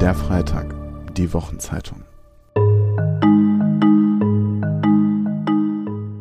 [0.00, 0.74] Der Freitag,
[1.16, 2.02] die Wochenzeitung.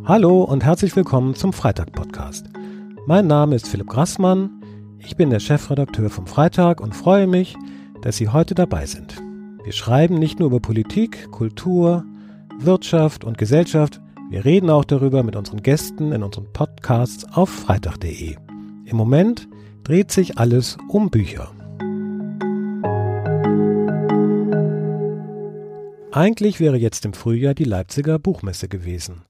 [0.06, 2.46] Hallo und herzlich willkommen zum Freitag-Podcast.
[3.08, 4.62] Mein Name ist Philipp Grassmann,
[5.00, 7.56] ich bin der Chefredakteur vom Freitag und freue mich,
[8.02, 9.22] dass Sie heute dabei sind.
[9.64, 12.06] Wir schreiben nicht nur über Politik, Kultur,
[12.60, 14.00] Wirtschaft und Gesellschaft,
[14.30, 18.36] wir reden auch darüber mit unseren Gästen in unseren Podcasts auf freitag.de.
[18.86, 19.48] Im Moment
[19.84, 21.52] dreht sich alles um Bücher.
[26.16, 29.24] Eigentlich wäre jetzt im Frühjahr die Leipziger Buchmesse gewesen.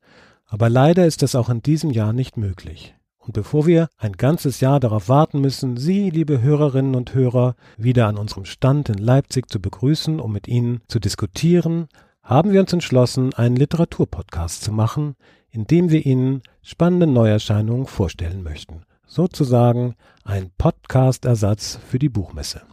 [0.47, 2.93] Aber leider ist das auch in diesem Jahr nicht möglich.
[3.19, 8.07] Und bevor wir ein ganzes Jahr darauf warten müssen, Sie, liebe Hörerinnen und Hörer, wieder
[8.07, 11.87] an unserem Stand in Leipzig zu begrüßen, um mit Ihnen zu diskutieren,
[12.21, 15.15] haben wir uns entschlossen, einen Literaturpodcast zu machen,
[15.51, 18.81] in dem wir Ihnen spannende Neuerscheinungen vorstellen möchten.
[19.07, 19.95] Sozusagen
[20.25, 22.63] ein Podcast-Ersatz für die Buchmesse.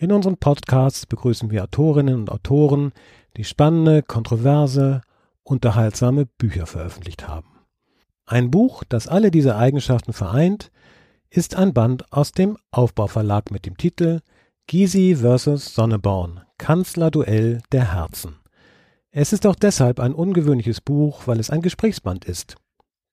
[0.00, 2.92] In unseren Podcasts begrüßen wir Autorinnen und Autoren,
[3.38, 5.00] die spannende, kontroverse,
[5.44, 7.48] unterhaltsame Bücher veröffentlicht haben.
[8.26, 10.70] Ein Buch, das alle diese Eigenschaften vereint,
[11.30, 14.20] ist ein Band aus dem Aufbauverlag mit dem Titel
[14.66, 15.74] Gysi vs.
[15.74, 18.40] Sonneborn Kanzlerduell der Herzen.
[19.12, 22.56] Es ist auch deshalb ein ungewöhnliches Buch, weil es ein Gesprächsband ist.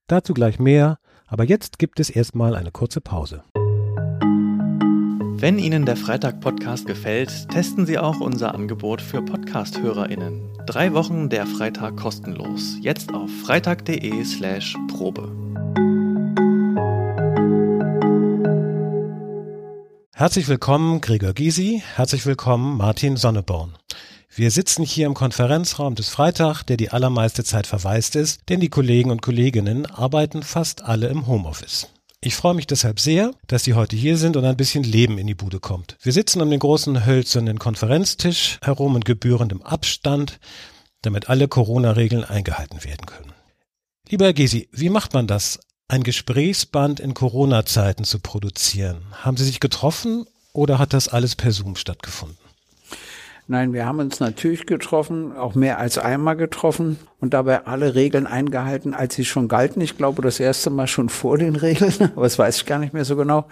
[0.08, 3.44] Dazu gleich mehr, aber jetzt gibt es erstmal eine kurze Pause.
[5.46, 10.58] Wenn Ihnen der Freitag-Podcast gefällt, testen Sie auch unser Angebot für Podcast-HörerInnen.
[10.66, 12.78] Drei Wochen der Freitag kostenlos.
[12.82, 15.32] Jetzt auf freitag.de/slash Probe.
[20.16, 21.84] Herzlich willkommen, Gregor Gysi.
[21.94, 23.76] Herzlich willkommen, Martin Sonneborn.
[24.34, 28.70] Wir sitzen hier im Konferenzraum des Freitag, der die allermeiste Zeit verwaist ist, denn die
[28.70, 31.95] Kollegen und Kolleginnen arbeiten fast alle im Homeoffice.
[32.26, 35.28] Ich freue mich deshalb sehr, dass Sie heute hier sind und ein bisschen Leben in
[35.28, 35.96] die Bude kommt.
[36.02, 40.40] Wir sitzen um den großen hölzernen Konferenztisch herum in gebührendem Abstand,
[41.04, 43.32] damit alle Corona-Regeln eingehalten werden können.
[44.10, 49.04] Lieber Herr Gysi, wie macht man das, ein Gesprächsband in Corona-Zeiten zu produzieren?
[49.22, 52.45] Haben Sie sich getroffen oder hat das alles per Zoom stattgefunden?
[53.48, 58.26] Nein, wir haben uns natürlich getroffen, auch mehr als einmal getroffen und dabei alle Regeln
[58.26, 59.82] eingehalten, als sie schon galten.
[59.82, 62.94] Ich glaube, das erste Mal schon vor den Regeln, aber das weiß ich gar nicht
[62.94, 63.48] mehr so genau.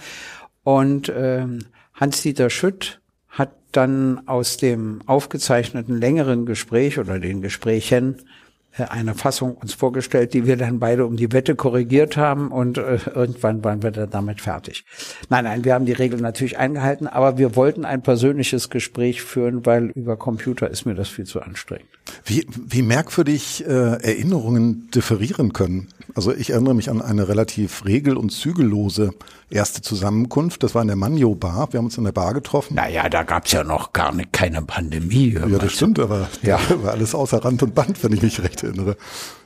[0.64, 1.60] Und ähm,
[1.94, 8.43] Hans-Dieter Schütt hat dann aus dem aufgezeichneten längeren Gespräch oder den Gesprächen äh,
[8.78, 12.98] eine Fassung uns vorgestellt, die wir dann beide um die Wette korrigiert haben und äh,
[13.14, 14.86] irgendwann waren wir dann damit fertig.
[15.30, 19.66] Nein, nein, wir haben die Regeln natürlich eingehalten, aber wir wollten ein persönliches Gespräch führen,
[19.66, 21.88] weil über Computer ist mir das viel zu anstrengend.
[22.26, 25.90] Wie, wie merkwürdig äh, Erinnerungen differieren können.
[26.16, 29.14] Also ich erinnere mich an eine relativ regel- und zügellose
[29.50, 30.64] erste Zusammenkunft.
[30.64, 31.70] Das war in der Manjo Bar.
[31.72, 32.76] Wir haben uns in der Bar getroffen.
[32.76, 35.34] Naja, da gab's ja noch gar nicht, keine Pandemie.
[35.34, 36.60] Ja, das stimmt, aber ja.
[36.84, 38.98] war alles außer Rand und Band, wenn ich mich recht erinnere.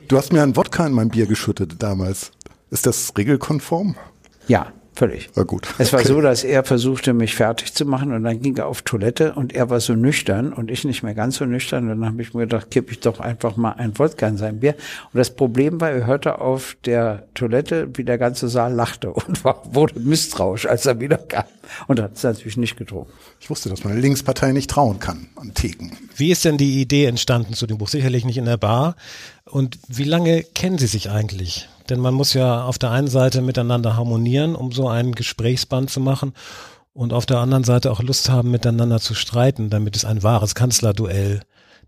[0.08, 2.32] Du hast mir einen Wodka in mein Bier geschüttet damals.
[2.70, 3.96] Ist das regelkonform?
[4.46, 5.30] Ja, Völlig.
[5.36, 5.68] War gut.
[5.78, 6.08] Es war okay.
[6.08, 9.52] so, dass er versuchte, mich fertig zu machen und dann ging er auf Toilette und
[9.52, 11.84] er war so nüchtern und ich nicht mehr ganz so nüchtern.
[11.88, 14.58] Und dann habe ich mir gedacht, kipp ich doch einfach mal ein Wodka in sein
[14.58, 14.74] Bier.
[15.12, 19.44] Und das Problem war, er hörte auf der Toilette, wie der ganze Saal lachte und
[19.44, 21.44] war, wurde misstrauisch, als er wieder kam.
[21.86, 23.12] Und hat es natürlich nicht getrunken.
[23.38, 25.92] Ich wusste, dass man der Linkspartei nicht trauen kann an Theken.
[26.16, 27.88] Wie ist denn die Idee entstanden zu dem Buch?
[27.88, 28.96] Sicherlich nicht in der Bar.
[29.44, 31.68] Und wie lange kennen Sie sich eigentlich?
[31.88, 36.00] Denn man muss ja auf der einen Seite miteinander harmonieren, um so ein Gesprächsband zu
[36.00, 36.32] machen
[36.92, 40.54] und auf der anderen Seite auch Lust haben, miteinander zu streiten, damit es ein wahres
[40.54, 41.40] Kanzlerduell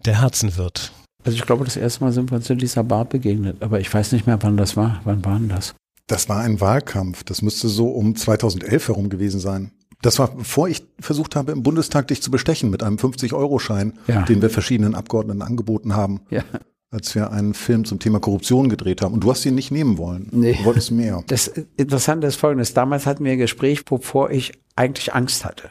[0.04, 0.92] der Herzen wird.
[1.24, 3.92] Also ich glaube, das erste Mal sind wir uns in dieser Bar begegnet, aber ich
[3.92, 5.00] weiß nicht mehr, wann das war.
[5.04, 5.74] Wann war denn das?
[6.06, 7.24] Das war ein Wahlkampf.
[7.24, 9.72] Das müsste so um 2011 herum gewesen sein.
[10.00, 14.22] Das war, bevor ich versucht habe, im Bundestag dich zu bestechen mit einem 50-Euro-Schein, ja.
[14.22, 16.22] den wir verschiedenen Abgeordneten angeboten haben.
[16.30, 16.42] Ja
[16.90, 19.14] als wir einen Film zum Thema Korruption gedreht haben.
[19.14, 20.28] Und du hast ihn nicht nehmen wollen.
[20.32, 20.54] Nee.
[20.54, 21.22] Du wolltest mehr.
[21.28, 21.46] Das
[21.76, 22.74] Interessante ist folgendes.
[22.74, 25.70] Damals hatten wir ein Gespräch, wovor ich eigentlich Angst hatte.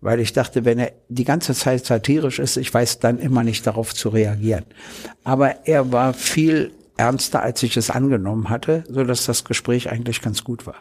[0.00, 3.66] Weil ich dachte, wenn er die ganze Zeit satirisch ist, ich weiß dann immer nicht
[3.66, 4.64] darauf zu reagieren.
[5.24, 10.22] Aber er war viel ernster, als ich es angenommen hatte, so dass das Gespräch eigentlich
[10.22, 10.76] ganz gut war.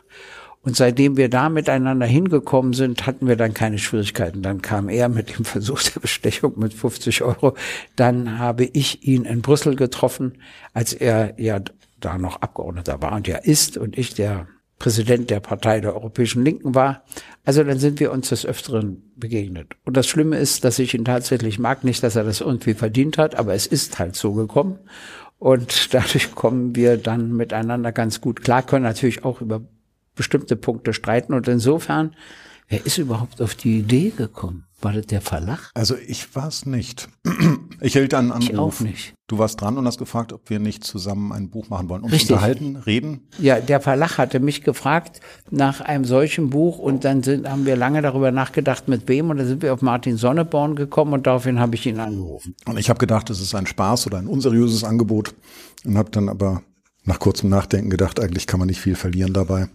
[0.65, 4.41] Und seitdem wir da miteinander hingekommen sind, hatten wir dann keine Schwierigkeiten.
[4.41, 7.56] Dann kam er mit dem Versuch der Bestechung mit 50 Euro.
[7.95, 10.39] Dann habe ich ihn in Brüssel getroffen,
[10.73, 11.62] als er ja
[12.00, 14.47] da noch Abgeordneter war und ja ist und ich der
[14.79, 17.03] Präsident der Partei der Europäischen Linken war.
[17.45, 19.75] Also dann sind wir uns des Öfteren begegnet.
[19.85, 21.83] Und das Schlimme ist, dass ich ihn tatsächlich mag.
[21.83, 24.79] Nicht, dass er das irgendwie verdient hat, aber es ist halt so gekommen.
[25.38, 29.62] Und dadurch kommen wir dann miteinander ganz gut klar, können natürlich auch über
[30.15, 31.33] bestimmte Punkte streiten.
[31.33, 32.15] Und insofern
[32.67, 34.65] Wer ist überhaupt auf die Idee gekommen?
[34.81, 35.71] War das der Verlag?
[35.75, 37.09] Also ich war es nicht.
[37.81, 38.50] Ich hielt einen Anruf.
[38.50, 39.13] Ich auch nicht.
[39.27, 42.03] Du warst dran und hast gefragt, ob wir nicht zusammen ein Buch machen wollen.
[42.03, 42.31] Uns Richtig.
[42.31, 43.27] unterhalten, reden.
[43.38, 45.19] Ja, der Verlag hatte mich gefragt
[45.51, 49.29] nach einem solchen Buch und dann sind, haben wir lange darüber nachgedacht, mit wem.
[49.29, 52.56] Und dann sind wir auf Martin Sonneborn gekommen und daraufhin habe ich ihn angerufen.
[52.65, 55.35] Und ich habe gedacht, es ist ein Spaß oder ein unseriöses Angebot
[55.83, 56.63] und habe dann aber
[57.06, 59.68] nach kurzem Nachdenken gedacht, eigentlich kann man nicht viel verlieren dabei.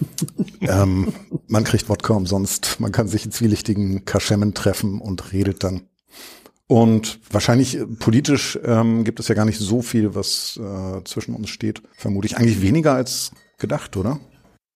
[0.60, 1.12] ähm,
[1.48, 5.82] man kriegt Wodka umsonst, man kann sich in zwielichtigen Kaschemmen treffen und redet dann.
[6.66, 11.34] Und wahrscheinlich äh, politisch ähm, gibt es ja gar nicht so viel, was äh, zwischen
[11.34, 11.82] uns steht.
[11.96, 14.20] Vermute ich eigentlich weniger als gedacht, oder?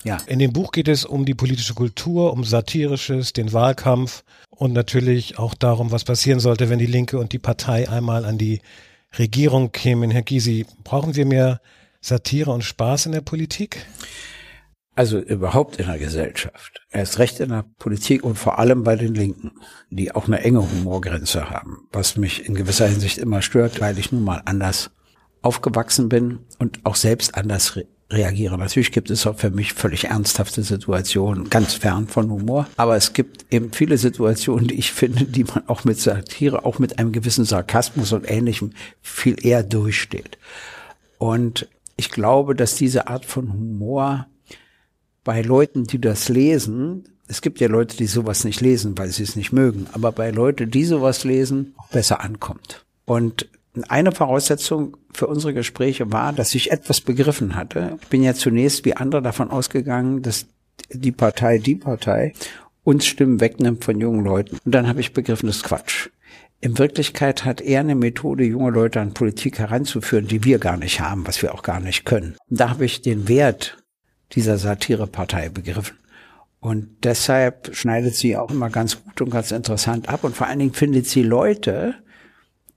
[0.05, 0.19] Ja.
[0.26, 5.38] In dem Buch geht es um die politische Kultur, um Satirisches, den Wahlkampf und natürlich
[5.38, 8.61] auch darum, was passieren sollte, wenn die Linke und die Partei einmal an die
[9.19, 10.11] Regierung kämen.
[10.11, 11.61] Herr Gysi, brauchen wir mehr
[12.00, 13.87] Satire und Spaß in der Politik?
[14.94, 16.81] Also überhaupt in der Gesellschaft.
[16.91, 19.53] Erst recht in der Politik und vor allem bei den Linken,
[19.91, 24.11] die auch eine enge Humorgrenze haben, was mich in gewisser Hinsicht immer stört, weil ich
[24.11, 24.91] nun mal anders
[25.43, 27.76] aufgewachsen bin und auch selbst anders
[28.11, 28.56] reagiere.
[28.56, 33.12] Natürlich gibt es auch für mich völlig ernsthafte Situationen, ganz fern von Humor, aber es
[33.12, 37.12] gibt eben viele Situationen, die ich finde, die man auch mit Satire, auch mit einem
[37.12, 38.73] gewissen Sarkasmus und Ähnlichem
[39.03, 40.38] viel eher durchsteht.
[41.19, 44.26] Und ich glaube, dass diese Art von Humor
[45.25, 49.25] bei Leuten, die das lesen, es gibt ja Leute, die sowas nicht lesen, weil sie
[49.25, 52.85] es nicht mögen, aber bei Leuten, die sowas lesen, besser ankommt.
[53.05, 53.49] Und
[53.84, 57.99] eine Voraussetzung für unsere Gespräche war, dass ich etwas begriffen hatte.
[58.00, 60.46] Ich bin ja zunächst wie andere davon ausgegangen, dass
[60.90, 62.32] die Partei, die Partei
[62.84, 64.58] uns Stimmen wegnimmt von jungen Leuten.
[64.64, 66.08] Und dann habe ich begriffen, das ist Quatsch.
[66.61, 71.00] In Wirklichkeit hat er eine Methode, junge Leute an Politik heranzuführen, die wir gar nicht
[71.00, 72.37] haben, was wir auch gar nicht können.
[72.49, 73.76] Und da habe ich den Wert
[74.32, 75.96] dieser Satirepartei begriffen.
[76.61, 80.25] Und deshalb schneidet sie auch immer ganz gut und ganz interessant ab.
[80.25, 81.94] Und vor allen Dingen findet sie Leute,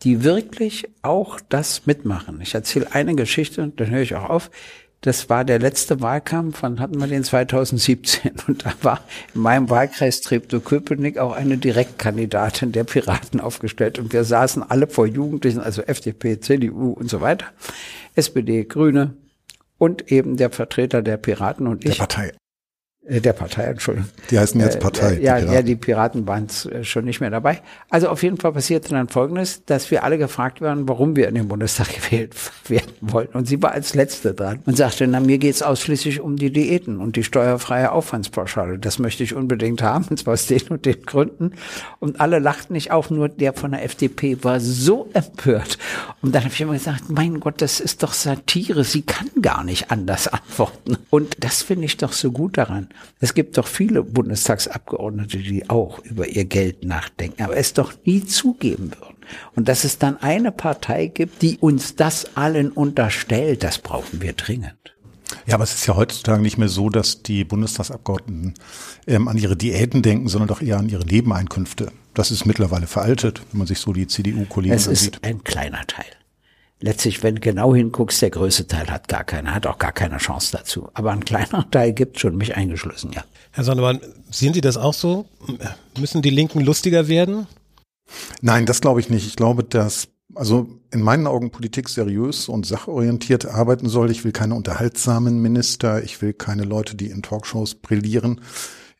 [0.03, 2.39] die wirklich auch das mitmachen.
[2.41, 4.51] Ich erzähle eine Geschichte, dann höre ich auch auf.
[5.01, 8.31] Das war der letzte Wahlkampf, wann hatten wir den 2017?
[8.47, 9.01] Und da war
[9.33, 13.97] in meinem Wahlkreis Treptow-Köpenick auch eine Direktkandidatin der Piraten aufgestellt.
[13.97, 17.45] Und wir saßen alle vor Jugendlichen, also FDP, CDU und so weiter,
[18.15, 19.13] SPD, Grüne,
[19.77, 21.91] und eben der Vertreter der Piraten und ich.
[21.91, 22.33] Der Partei.
[23.05, 24.09] Äh, der Partei, Entschuldigung.
[24.29, 25.13] Die heißen jetzt äh, Partei.
[25.15, 27.61] Äh, ja, die ja, die Piraten waren äh, schon nicht mehr dabei.
[27.89, 31.35] Also auf jeden Fall passierte dann Folgendes, dass wir alle gefragt werden, warum wir in
[31.35, 32.35] den Bundestag gewählt
[32.67, 33.37] werden wollten.
[33.37, 36.99] Und sie war als Letzte dran und sagte, na, mir geht's ausschließlich um die Diäten
[36.99, 38.79] und die steuerfreie Aufwandspauschale.
[38.79, 41.53] Das möchte ich unbedingt haben, und zwar aus den und den Gründen.
[41.99, 45.77] Und alle lachten nicht auf, nur der von der FDP war so empört.
[46.21, 48.83] Und dann habe ich immer gesagt, mein Gott, das ist doch Satire.
[48.83, 50.97] Sie kann gar nicht anders antworten.
[51.09, 52.88] Und das finde ich doch so gut daran.
[53.19, 58.25] Es gibt doch viele Bundestagsabgeordnete, die auch über ihr Geld nachdenken, aber es doch nie
[58.25, 59.15] zugeben würden.
[59.55, 64.33] Und dass es dann eine Partei gibt, die uns das allen unterstellt, das brauchen wir
[64.33, 64.75] dringend.
[65.45, 68.55] Ja, aber es ist ja heutzutage nicht mehr so, dass die Bundestagsabgeordneten
[69.05, 71.91] ähm, an ihre Diäten denken, sondern doch eher an ihre Nebeneinkünfte.
[72.15, 74.91] Das ist mittlerweile veraltet, wenn man sich so die CDU-Kollegen ansieht.
[74.91, 76.18] Es ist ein kleiner Teil
[76.79, 80.17] letztlich, wenn du genau hinguckst, der größte Teil hat gar keine, hat auch gar keine
[80.17, 80.89] Chance dazu.
[80.93, 83.23] Aber ein kleiner Teil gibt schon, mich eingeschlossen, ja.
[83.51, 83.99] Herr Sonnemann,
[84.29, 85.25] sehen Sie das auch so?
[85.97, 87.47] Müssen die Linken lustiger werden?
[88.41, 89.27] Nein, das glaube ich nicht.
[89.27, 94.11] Ich glaube, dass also in meinen Augen Politik seriös und sachorientiert arbeiten soll.
[94.11, 98.41] Ich will keine unterhaltsamen Minister, ich will keine Leute, die in Talkshows brillieren.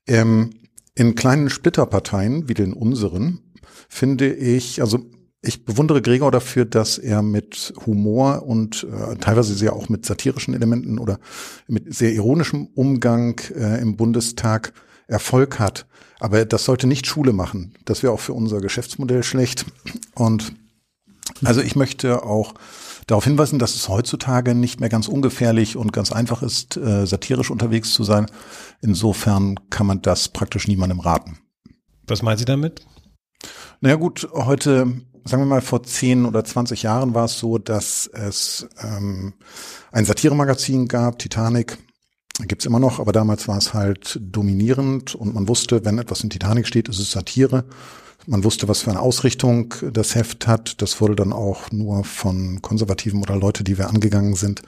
[0.08, 0.52] Ähm,
[0.96, 3.40] in kleinen Splitterparteien wie den unseren
[3.88, 5.00] finde ich, also
[5.42, 10.54] ich bewundere Gregor dafür, dass er mit Humor und äh, teilweise sehr auch mit satirischen
[10.54, 11.20] Elementen oder
[11.68, 14.74] mit sehr ironischem Umgang äh, im Bundestag
[15.08, 15.86] Erfolg hat.
[16.20, 17.74] Aber das sollte nicht Schule machen.
[17.86, 19.66] Das wäre auch für unser Geschäftsmodell schlecht.
[20.14, 20.54] Und
[21.44, 22.54] also ich möchte auch
[23.08, 27.50] darauf hinweisen, dass es heutzutage nicht mehr ganz ungefährlich und ganz einfach ist, äh, satirisch
[27.50, 28.26] unterwegs zu sein.
[28.82, 31.40] Insofern kann man das praktisch niemandem raten.
[32.08, 32.86] Was meinen Sie damit?
[33.82, 38.08] Naja gut, heute sagen wir mal, vor 10 oder 20 Jahren war es so, dass
[38.08, 39.34] es ähm,
[39.92, 41.78] ein Satiremagazin gab, Titanic,
[42.48, 46.30] gibt's immer noch, aber damals war es halt dominierend und man wusste, wenn etwas in
[46.30, 47.66] Titanic steht, ist es Satire.
[48.28, 50.82] Man wusste, was für eine Ausrichtung das Heft hat.
[50.82, 54.62] Das wurde dann auch nur von Konservativen oder Leute, die wir angegangen sind,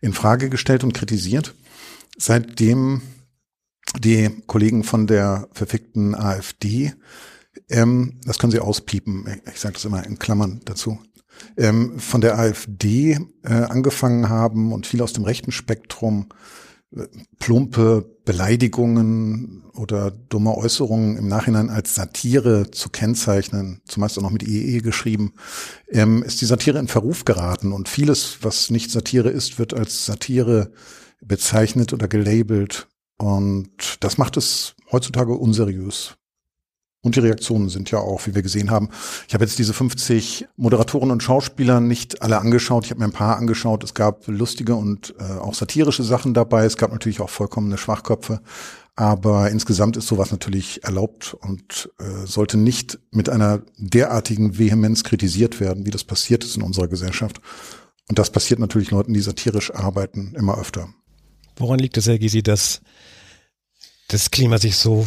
[0.00, 1.54] in Frage gestellt und kritisiert.
[2.16, 3.02] Seitdem
[3.98, 6.92] die Kollegen von der verfickten AfD
[7.68, 9.26] ähm, das können Sie auspiepen.
[9.52, 10.98] Ich sage das immer in Klammern dazu.
[11.56, 16.28] Ähm, von der AfD äh, angefangen haben und viel aus dem rechten Spektrum
[16.94, 17.06] äh,
[17.38, 24.46] plumpe Beleidigungen oder dumme Äußerungen im Nachhinein als Satire zu kennzeichnen, zumeist auch noch mit
[24.46, 25.32] EE geschrieben,
[25.88, 30.04] ähm, ist die Satire in Verruf geraten und vieles, was nicht Satire ist, wird als
[30.04, 30.72] Satire
[31.20, 32.88] bezeichnet oder gelabelt.
[33.16, 36.16] Und das macht es heutzutage unseriös.
[37.02, 38.90] Und die Reaktionen sind ja auch, wie wir gesehen haben.
[39.26, 42.84] Ich habe jetzt diese 50 Moderatoren und Schauspieler nicht alle angeschaut.
[42.84, 43.82] Ich habe mir ein paar angeschaut.
[43.84, 46.66] Es gab lustige und äh, auch satirische Sachen dabei.
[46.66, 48.42] Es gab natürlich auch vollkommene Schwachköpfe.
[48.96, 55.58] Aber insgesamt ist sowas natürlich erlaubt und äh, sollte nicht mit einer derartigen Vehemenz kritisiert
[55.58, 57.40] werden, wie das passiert ist in unserer Gesellschaft.
[58.10, 60.92] Und das passiert natürlich Leuten, die satirisch arbeiten, immer öfter.
[61.56, 62.82] Woran liegt es, Herr Gysi, dass
[64.08, 65.06] das Klima sich so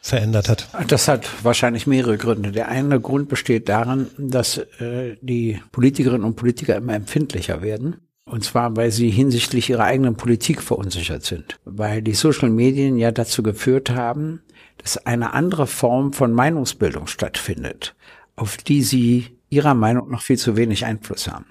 [0.00, 0.68] verändert hat?
[0.88, 2.52] Das hat wahrscheinlich mehrere Gründe.
[2.52, 7.96] Der eine Grund besteht darin, dass äh, die Politikerinnen und Politiker immer empfindlicher werden.
[8.24, 11.58] Und zwar, weil sie hinsichtlich ihrer eigenen Politik verunsichert sind.
[11.64, 14.42] Weil die Social Medien ja dazu geführt haben,
[14.76, 17.96] dass eine andere Form von Meinungsbildung stattfindet,
[18.36, 21.46] auf die sie ihrer Meinung noch viel zu wenig Einfluss haben.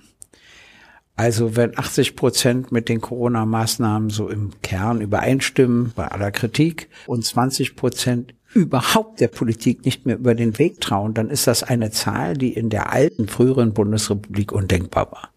[1.16, 7.26] Also wenn 80 Prozent mit den Corona-Maßnahmen so im Kern übereinstimmen, bei aller Kritik, und
[7.26, 11.92] 20 Prozent überhaupt der Politik nicht mehr über den Weg trauen, dann ist das eine
[11.92, 15.30] Zahl, die in der alten, früheren Bundesrepublik undenkbar war.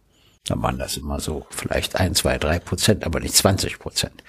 [0.46, 4.24] Da waren das immer so vielleicht ein, zwei, drei Prozent, aber nicht 20 Prozent.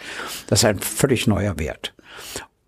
[0.47, 1.93] Das ist ein völlig neuer Wert.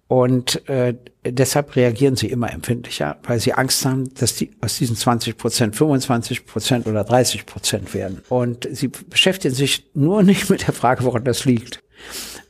[0.07, 4.95] Und äh, deshalb reagieren sie immer empfindlicher, weil sie Angst haben, dass die aus diesen
[4.95, 8.21] 20 Prozent 25 Prozent oder 30 Prozent werden.
[8.29, 11.79] Und sie beschäftigen sich nur nicht mit der Frage, woran das liegt.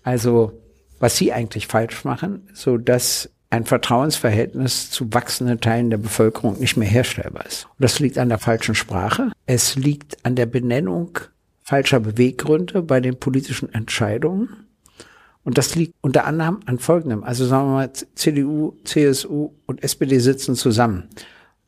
[0.03, 0.59] Also
[0.99, 6.75] was sie eigentlich falsch machen, so dass ein Vertrauensverhältnis zu wachsenden Teilen der Bevölkerung nicht
[6.75, 7.65] mehr herstellbar ist.
[7.65, 9.31] Und das liegt an der falschen Sprache.
[9.45, 11.19] Es liegt an der Benennung
[11.61, 14.65] falscher Beweggründe bei den politischen Entscheidungen.
[15.43, 17.23] Und das liegt unter anderem an Folgendem.
[17.23, 21.09] Also sagen wir mal, CDU, CSU und SPD sitzen zusammen.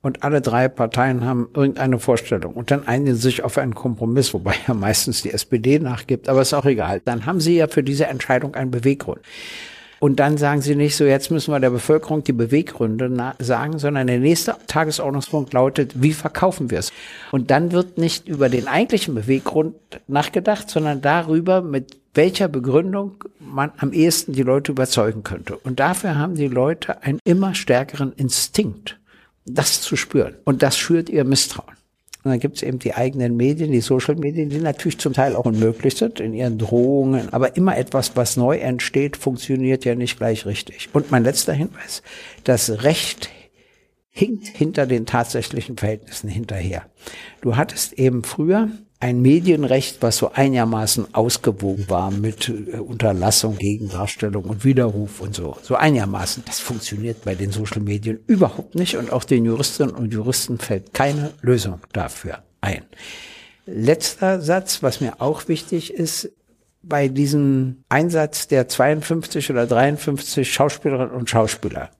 [0.02, 2.56] Und alle drei Parteien haben irgendeine Vorstellung.
[2.56, 6.42] Und dann einigen sie sich auf einen Kompromiss, wobei ja meistens die SPD nachgibt, aber
[6.42, 7.04] ist auch egal.
[7.06, 9.22] Dann haben sie ja für diese Entscheidung einen Beweggrund.
[10.00, 14.08] Und dann sagen sie nicht so, jetzt müssen wir der Bevölkerung die Beweggründe sagen, sondern
[14.08, 16.92] der nächste Tagesordnungspunkt lautet, wie verkaufen wir es?
[17.32, 19.76] Und dann wird nicht über den eigentlichen Beweggrund
[20.08, 25.58] nachgedacht, sondern darüber, mit welcher Begründung man am ehesten die Leute überzeugen könnte.
[25.58, 28.98] Und dafür haben die Leute einen immer stärkeren Instinkt,
[29.46, 30.36] das zu spüren.
[30.46, 31.75] Und das schürt ihr Misstrauen.
[32.26, 35.36] Und dann gibt es eben die eigenen Medien, die Social Medien, die natürlich zum Teil
[35.36, 37.32] auch unmöglich sind in ihren Drohungen.
[37.32, 40.90] Aber immer etwas, was neu entsteht, funktioniert ja nicht gleich richtig.
[40.92, 42.02] Und mein letzter Hinweis,
[42.44, 43.30] das Recht
[44.10, 46.88] hinkt hinter den tatsächlichen Verhältnissen hinterher.
[47.42, 48.70] Du hattest eben früher
[49.06, 55.56] ein Medienrecht, was so einigermaßen ausgewogen war mit äh, Unterlassung, Gegendarstellung und Widerruf und so.
[55.62, 56.42] So einigermaßen.
[56.48, 60.96] Das funktioniert bei den Social Medien überhaupt nicht und auch den Juristinnen und Juristen fällt
[60.96, 62.82] keine Lösung dafür ein.
[63.68, 66.32] Letzter Satz, was mir auch wichtig ist,
[66.82, 71.92] bei diesem Einsatz der 52 oder 53 Schauspielerinnen und Schauspieler.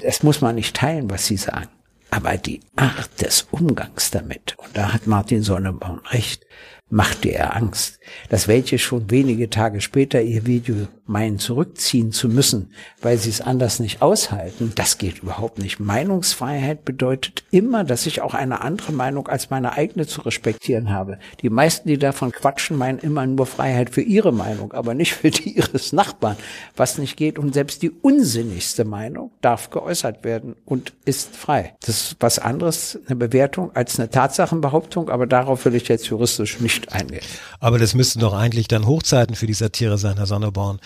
[0.00, 1.70] Es muss man nicht teilen, was sie sagen.
[2.10, 6.44] Aber die Art des Umgangs damit, und da hat Martin Sonneborn recht,
[6.88, 12.72] machte er Angst, dass welche schon wenige Tage später ihr Video meinen zurückziehen zu müssen,
[13.02, 15.80] weil sie es anders nicht aushalten, das geht überhaupt nicht.
[15.80, 21.18] Meinungsfreiheit bedeutet immer, dass ich auch eine andere Meinung als meine eigene zu respektieren habe.
[21.42, 25.30] Die meisten, die davon quatschen, meinen immer nur Freiheit für ihre Meinung, aber nicht für
[25.30, 26.36] die ihres Nachbarn,
[26.76, 27.38] was nicht geht.
[27.38, 31.74] Und selbst die unsinnigste Meinung darf geäußert werden und ist frei.
[31.84, 36.60] Das ist was anderes, eine Bewertung als eine Tatsachenbehauptung, aber darauf will ich jetzt juristisch
[36.60, 37.24] nicht eingehen.
[37.58, 40.78] Aber das müssten doch eigentlich dann Hochzeiten für die Satire sein, Herr Sonneborn.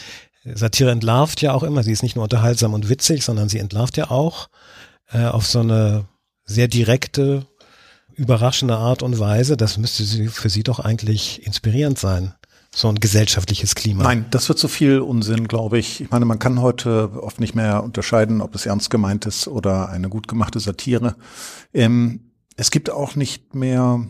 [0.45, 1.83] Satire entlarvt ja auch immer.
[1.83, 4.49] Sie ist nicht nur unterhaltsam und witzig, sondern sie entlarvt ja auch
[5.11, 6.07] äh, auf so eine
[6.45, 7.47] sehr direkte,
[8.15, 9.57] überraschende Art und Weise.
[9.57, 12.35] Das müsste sie, für Sie doch eigentlich inspirierend sein.
[12.75, 14.03] So ein gesellschaftliches Klima.
[14.03, 16.01] Nein, das wird zu viel Unsinn, glaube ich.
[16.01, 19.89] Ich meine, man kann heute oft nicht mehr unterscheiden, ob es ernst gemeint ist oder
[19.91, 21.15] eine gut gemachte Satire.
[21.73, 24.05] Ähm, es gibt auch nicht mehr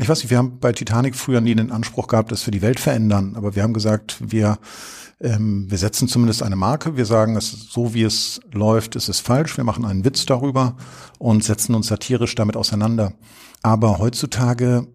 [0.00, 2.62] ich weiß nicht, wir haben bei Titanic früher nie den Anspruch gehabt, dass wir die
[2.62, 4.58] Welt verändern, aber wir haben gesagt, wir,
[5.20, 9.20] ähm, wir setzen zumindest eine Marke, wir sagen, es so wie es läuft, ist es
[9.20, 10.76] falsch, wir machen einen Witz darüber
[11.18, 13.12] und setzen uns satirisch damit auseinander.
[13.62, 14.86] Aber heutzutage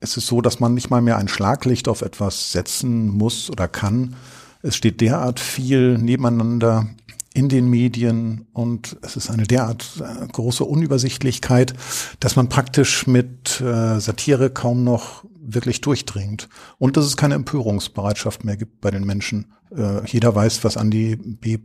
[0.00, 3.66] ist es so, dass man nicht mal mehr ein Schlaglicht auf etwas setzen muss oder
[3.66, 4.14] kann.
[4.62, 6.86] Es steht derart viel nebeneinander
[7.34, 11.74] in den Medien und es ist eine derart äh, große Unübersichtlichkeit,
[12.20, 16.48] dass man praktisch mit äh, Satire kaum noch wirklich durchdringt
[16.78, 19.52] und dass es keine Empörungsbereitschaft mehr gibt bei den Menschen.
[19.76, 21.58] Äh, jeder weiß, was Andi B.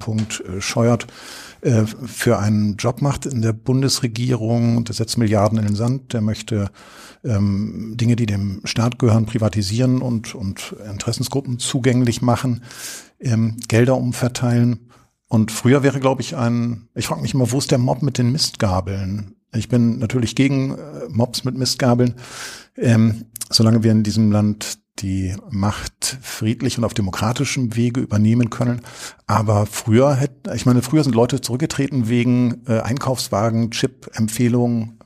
[0.59, 1.07] Scheuert
[1.61, 4.85] für einen Job macht in der Bundesregierung.
[4.85, 6.13] Der setzt Milliarden in den Sand.
[6.13, 6.71] Der möchte
[7.25, 12.63] ähm, Dinge, die dem Staat gehören, privatisieren und, und Interessensgruppen zugänglich machen,
[13.19, 14.88] ähm, Gelder umverteilen.
[15.29, 18.17] Und früher wäre, glaube ich, ein, ich frage mich immer, wo ist der Mob mit
[18.17, 19.35] den Mistgabeln?
[19.53, 22.15] Ich bin natürlich gegen äh, Mobs mit Mistgabeln.
[22.75, 28.81] Ähm, solange wir in diesem Land die Macht friedlich und auf demokratischem Wege übernehmen können.
[29.27, 34.99] Aber früher hätte, ich meine, früher sind Leute zurückgetreten wegen äh, Einkaufswagen, Chip-Empfehlungen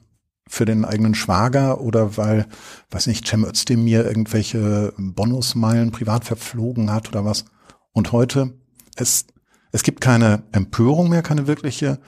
[0.47, 2.47] für den eigenen Schwager oder weil,
[2.91, 7.45] weiß nicht, Cem Özdemir irgendwelche Bonusmeilen privat verflogen hat oder was.
[7.91, 8.53] Und heute,
[8.95, 9.27] es,
[9.73, 11.99] es gibt keine Empörung mehr, keine wirkliche.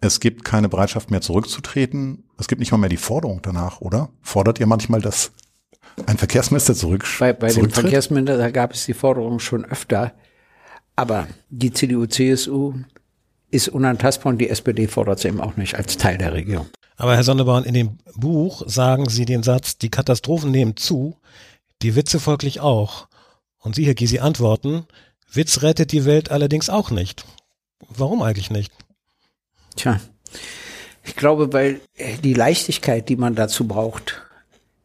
[0.00, 2.24] Es gibt keine Bereitschaft mehr zurückzutreten.
[2.38, 4.10] Es gibt nicht mal mehr die Forderung danach, oder?
[4.20, 5.30] Fordert ihr manchmal, dass
[6.06, 10.12] ein Verkehrsminister zurück Bei, bei dem Verkehrsminister gab es die Forderung schon öfter.
[10.96, 12.74] Aber die CDU, CSU
[13.52, 16.66] ist unantastbar und die SPD fordert es eben auch nicht als Teil der Regierung.
[16.96, 21.16] Aber Herr Sonneborn, in dem Buch sagen Sie den Satz, die Katastrophen nehmen zu,
[21.80, 23.06] die Witze folglich auch.
[23.58, 24.84] Und Sie, Herr Gysi, antworten,
[25.32, 27.24] Witz rettet die Welt allerdings auch nicht.
[27.88, 28.72] Warum eigentlich nicht?
[29.76, 30.00] Tja,
[31.04, 31.80] ich glaube, weil
[32.22, 34.22] die Leichtigkeit, die man dazu braucht,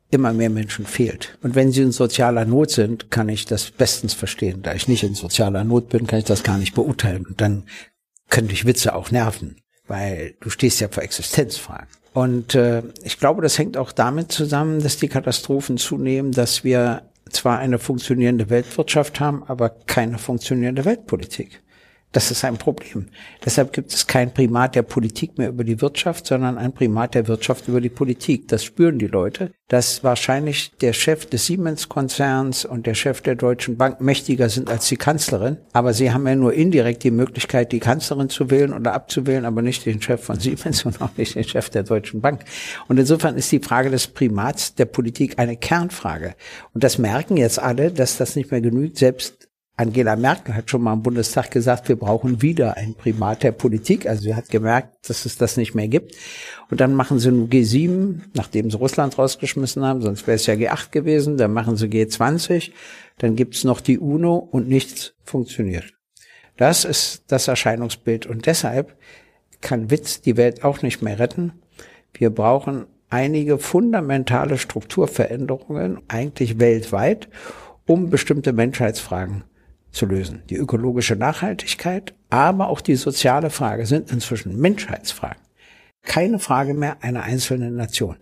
[0.10, 1.38] immer mehr Menschen fehlt.
[1.44, 4.62] Und wenn sie in sozialer Not sind, kann ich das bestens verstehen.
[4.62, 7.26] Da ich nicht in sozialer Not bin, kann ich das gar nicht beurteilen.
[7.26, 7.64] Und dann
[8.30, 11.88] könnte ich Witze auch nerven, weil du stehst ja vor Existenzfragen.
[12.14, 17.04] Und äh, ich glaube, das hängt auch damit zusammen, dass die Katastrophen zunehmen, dass wir
[17.30, 21.62] zwar eine funktionierende Weltwirtschaft haben, aber keine funktionierende Weltpolitik.
[22.14, 23.08] Das ist ein Problem.
[23.46, 27.28] Deshalb gibt es kein Primat der Politik mehr über die Wirtschaft, sondern ein Primat der
[27.28, 28.48] Wirtschaft über die Politik.
[28.48, 33.76] Das spüren die Leute, dass wahrscheinlich der Chef des Siemens-Konzerns und der Chef der Deutschen
[33.76, 35.58] Bank mächtiger sind als die Kanzlerin.
[35.74, 39.62] Aber sie haben ja nur indirekt die Möglichkeit, die Kanzlerin zu wählen oder abzuwählen, aber
[39.62, 42.46] nicht den Chef von Siemens und auch nicht den Chef der Deutschen Bank.
[42.88, 46.36] Und insofern ist die Frage des Primats der Politik eine Kernfrage.
[46.74, 48.98] Und das merken jetzt alle, dass das nicht mehr genügt.
[48.98, 49.37] Selbst
[49.80, 54.08] Angela Merkel hat schon mal im Bundestag gesagt, wir brauchen wieder ein Primat der Politik.
[54.08, 56.16] Also sie hat gemerkt, dass es das nicht mehr gibt.
[56.72, 60.56] Und dann machen sie nur G7, nachdem sie Russland rausgeschmissen haben, sonst wäre es ja
[60.56, 61.38] G8 gewesen.
[61.38, 62.72] Dann machen sie G20,
[63.20, 65.94] dann gibt's noch die UNO und nichts funktioniert.
[66.58, 68.26] Das ist das Erscheinungsbild.
[68.26, 68.98] Und deshalb
[69.62, 71.54] kann Witz die Welt auch nicht mehr retten.
[72.16, 77.30] Wir brauchen einige fundamentale Strukturveränderungen, eigentlich weltweit,
[77.86, 79.44] um bestimmte Menschheitsfragen
[79.98, 80.44] zu lösen.
[80.50, 85.42] Die ökologische Nachhaltigkeit, aber auch die soziale Frage sind inzwischen Menschheitsfragen.
[86.04, 88.16] Keine Frage mehr einer einzelnen Nation.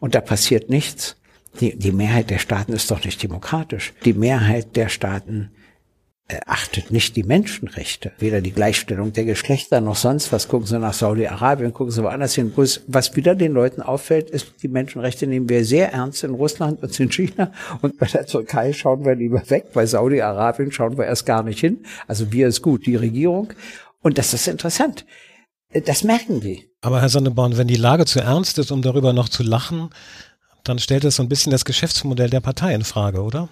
[0.00, 1.16] Und da passiert nichts.
[1.60, 3.92] Die, die Mehrheit der Staaten ist doch nicht demokratisch.
[4.04, 5.50] Die Mehrheit der Staaten
[6.46, 10.48] achtet nicht die Menschenrechte, weder die Gleichstellung der Geschlechter noch sonst was.
[10.48, 12.52] Gucken Sie nach Saudi-Arabien, gucken Sie woanders hin.
[12.86, 17.00] Was wieder den Leuten auffällt, ist, die Menschenrechte nehmen wir sehr ernst in Russland und
[17.00, 17.52] in China.
[17.80, 19.72] Und bei der Türkei schauen wir lieber weg.
[19.72, 21.84] Bei Saudi-Arabien schauen wir erst gar nicht hin.
[22.06, 23.54] Also wir ist gut, die Regierung.
[24.02, 25.06] Und das ist interessant.
[25.86, 26.70] Das merken die.
[26.82, 29.90] Aber Herr Sonneborn, wenn die Lage zu ernst ist, um darüber noch zu lachen,
[30.64, 33.48] dann stellt es so ein bisschen das Geschäftsmodell der Partei in Frage, oder?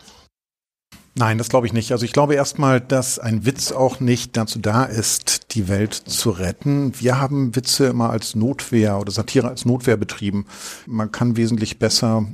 [1.18, 1.92] Nein, das glaube ich nicht.
[1.92, 6.30] Also ich glaube erstmal, dass ein Witz auch nicht dazu da ist, die Welt zu
[6.30, 6.92] retten.
[7.00, 10.44] Wir haben Witze immer als Notwehr oder Satire als Notwehr betrieben.
[10.86, 12.26] Man kann wesentlich besser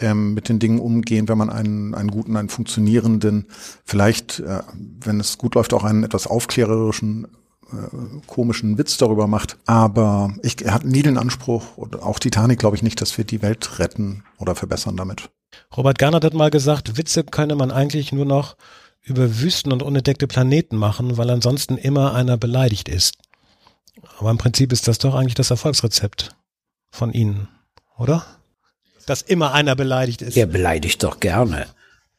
[0.00, 3.46] ähm, mit den Dingen umgehen, wenn man einen, einen guten, einen funktionierenden,
[3.84, 4.62] vielleicht, äh,
[5.00, 7.28] wenn es gut läuft, auch einen etwas aufklärerischen
[7.70, 9.58] äh, komischen Witz darüber macht.
[9.66, 13.42] Aber ich hatte nie den Anspruch, und auch Titanic glaube ich nicht, dass wir die
[13.42, 15.30] Welt retten oder verbessern damit.
[15.76, 18.56] Robert Garnert hat mal gesagt, Witze könne man eigentlich nur noch
[19.02, 23.14] über Wüsten und unentdeckte Planeten machen, weil ansonsten immer einer beleidigt ist.
[24.18, 26.36] Aber im Prinzip ist das doch eigentlich das Erfolgsrezept
[26.90, 27.48] von Ihnen,
[27.96, 28.24] oder?
[29.06, 30.36] Dass immer einer beleidigt ist.
[30.36, 31.66] Er beleidigt doch gerne.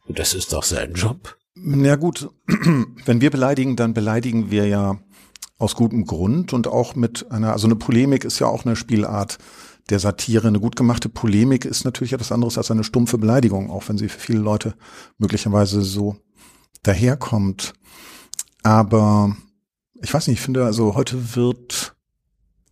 [0.08, 1.38] Und das ist doch sein Job.
[1.56, 2.30] Ja gut,
[3.06, 5.00] wenn wir beleidigen, dann beleidigen wir ja
[5.58, 9.38] aus gutem Grund und auch mit einer, also eine Polemik ist ja auch eine Spielart
[9.90, 10.48] der Satire.
[10.48, 14.10] Eine gut gemachte Polemik ist natürlich etwas anderes als eine stumpfe Beleidigung, auch wenn sie
[14.10, 14.76] für viele Leute
[15.18, 16.18] möglicherweise so
[16.84, 17.74] daherkommt.
[18.64, 19.36] Aber
[20.02, 21.96] ich weiß nicht, ich finde, also heute wird,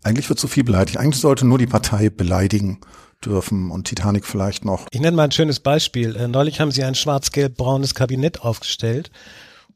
[0.04, 0.98] eigentlich wird zu viel beleidigt.
[0.98, 2.80] Eigentlich sollte nur die Partei beleidigen
[3.26, 4.88] dürfen und Titanic vielleicht noch.
[4.92, 6.16] Ich nenne mal ein schönes Beispiel.
[6.16, 9.12] Äh, neulich haben sie ein schwarz-gelb-braunes Kabinett aufgestellt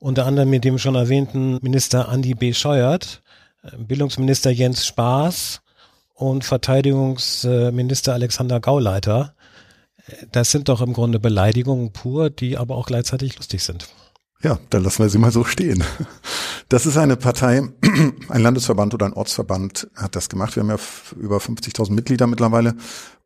[0.02, 2.54] unter anderem mit dem schon erwähnten Minister Andy B.
[2.54, 3.22] Scheuert,
[3.64, 5.62] äh, Bildungsminister Jens Spaß
[6.22, 9.34] und Verteidigungsminister Alexander Gauleiter.
[10.32, 13.88] Das sind doch im Grunde Beleidigungen pur, die aber auch gleichzeitig lustig sind.
[14.44, 15.84] Ja, dann lassen wir sie mal so stehen.
[16.70, 17.62] Das ist eine Partei,
[18.30, 20.56] ein Landesverband oder ein Ortsverband hat das gemacht.
[20.56, 20.80] Wir haben ja
[21.20, 22.76] über 50.000 Mitglieder mittlerweile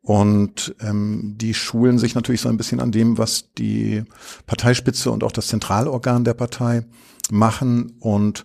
[0.02, 4.04] und ähm, die schulen sich natürlich so ein bisschen an dem, was die
[4.46, 6.84] Parteispitze und auch das Zentralorgan der Partei
[7.30, 8.44] machen und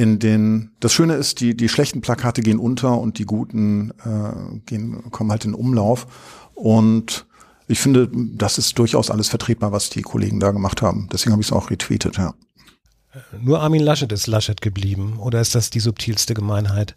[0.00, 4.58] in den das Schöne ist, die die schlechten Plakate gehen unter und die guten äh,
[4.64, 6.06] gehen kommen halt in Umlauf
[6.54, 7.26] und
[7.68, 11.08] ich finde, das ist durchaus alles vertretbar, was die Kollegen da gemacht haben.
[11.12, 12.34] Deswegen habe ich es auch retweetet, ja.
[13.38, 16.96] Nur Armin Laschet ist Laschet geblieben oder ist das die subtilste Gemeinheit?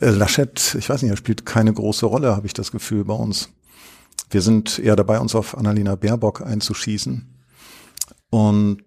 [0.00, 3.14] Äh, Laschet, ich weiß nicht, er spielt keine große Rolle, habe ich das Gefühl bei
[3.14, 3.50] uns.
[4.30, 7.38] Wir sind eher dabei, uns auf Annalena Baerbock einzuschießen.
[8.30, 8.82] Und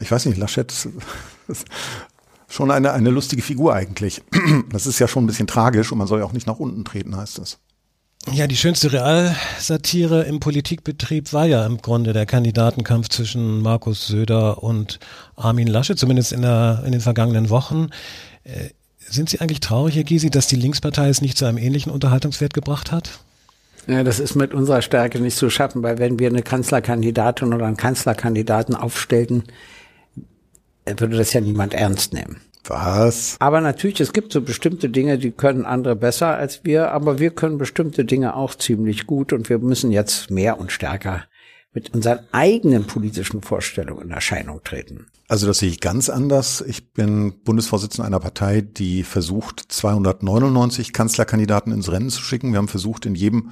[0.00, 0.72] ich weiß nicht, Laschet
[2.48, 4.22] schon eine, eine lustige Figur eigentlich.
[4.70, 6.84] Das ist ja schon ein bisschen tragisch und man soll ja auch nicht nach unten
[6.84, 7.58] treten, heißt es.
[8.32, 14.62] Ja, die schönste Realsatire im Politikbetrieb war ja im Grunde der Kandidatenkampf zwischen Markus Söder
[14.62, 14.98] und
[15.36, 17.90] Armin Lasche, zumindest in, der, in den vergangenen Wochen.
[18.44, 21.92] Äh, sind Sie eigentlich traurig, Herr Gysi, dass die Linkspartei es nicht zu einem ähnlichen
[21.92, 23.20] Unterhaltungswert gebracht hat?
[23.86, 27.66] Ja, das ist mit unserer Stärke nicht zu schaffen, weil wenn wir eine Kanzlerkandidatin oder
[27.66, 29.44] einen Kanzlerkandidaten aufstellten,
[30.86, 32.40] würde das ja niemand ernst nehmen.
[32.66, 33.36] Was?
[33.40, 37.30] Aber natürlich, es gibt so bestimmte Dinge, die können andere besser als wir, aber wir
[37.30, 41.24] können bestimmte Dinge auch ziemlich gut und wir müssen jetzt mehr und stärker
[41.74, 45.06] mit unseren eigenen politischen Vorstellungen in Erscheinung treten.
[45.26, 46.62] Also das sehe ich ganz anders.
[46.66, 52.52] Ich bin Bundesvorsitzender einer Partei, die versucht, 299 Kanzlerkandidaten ins Rennen zu schicken.
[52.52, 53.50] Wir haben versucht, in jedem,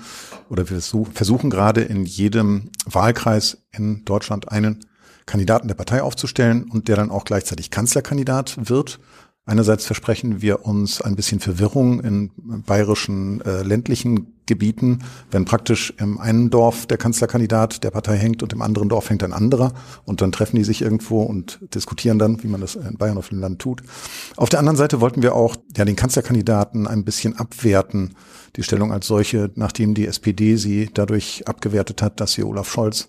[0.49, 4.85] oder wir versuchen gerade in jedem Wahlkreis in Deutschland einen
[5.26, 9.00] Kandidaten der Partei aufzustellen und der dann auch gleichzeitig Kanzlerkandidat wird.
[9.44, 12.30] Einerseits versprechen wir uns ein bisschen Verwirrung in
[12.64, 15.00] bayerischen äh, ländlichen Gebieten,
[15.32, 19.24] wenn praktisch im einen Dorf der Kanzlerkandidat der Partei hängt und im anderen Dorf hängt
[19.24, 19.72] ein anderer
[20.04, 23.30] und dann treffen die sich irgendwo und diskutieren dann, wie man das in Bayern auf
[23.30, 23.82] dem Land tut.
[24.37, 28.14] Auf der anderen Seite wollten wir auch ja den Kanzlerkandidaten ein bisschen abwerten,
[28.54, 33.08] die Stellung als solche, nachdem die SPD sie dadurch abgewertet hat, dass sie Olaf Scholz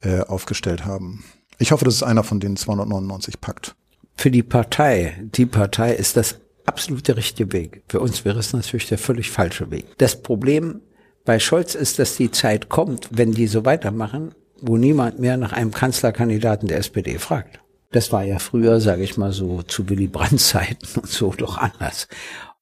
[0.00, 1.22] äh, aufgestellt haben.
[1.58, 3.74] Ich hoffe, das ist einer von den 299 packt.
[4.14, 7.82] Für die Partei, die Partei ist das absolut der richtige Weg.
[7.88, 9.86] Für uns wäre es natürlich der völlig falsche Weg.
[9.98, 10.80] Das Problem
[11.24, 15.52] bei Scholz ist, dass die Zeit kommt, wenn die so weitermachen, wo niemand mehr nach
[15.52, 17.60] einem Kanzlerkandidaten der SPD fragt.
[17.90, 21.58] Das war ja früher, sage ich mal so, zu Willy Brandt Zeiten und so doch
[21.58, 22.08] anders.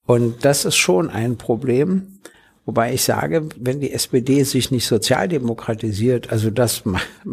[0.06, 2.20] Und das ist schon ein Problem.
[2.66, 6.82] Wobei ich sage, wenn die SPD sich nicht sozialdemokratisiert, also das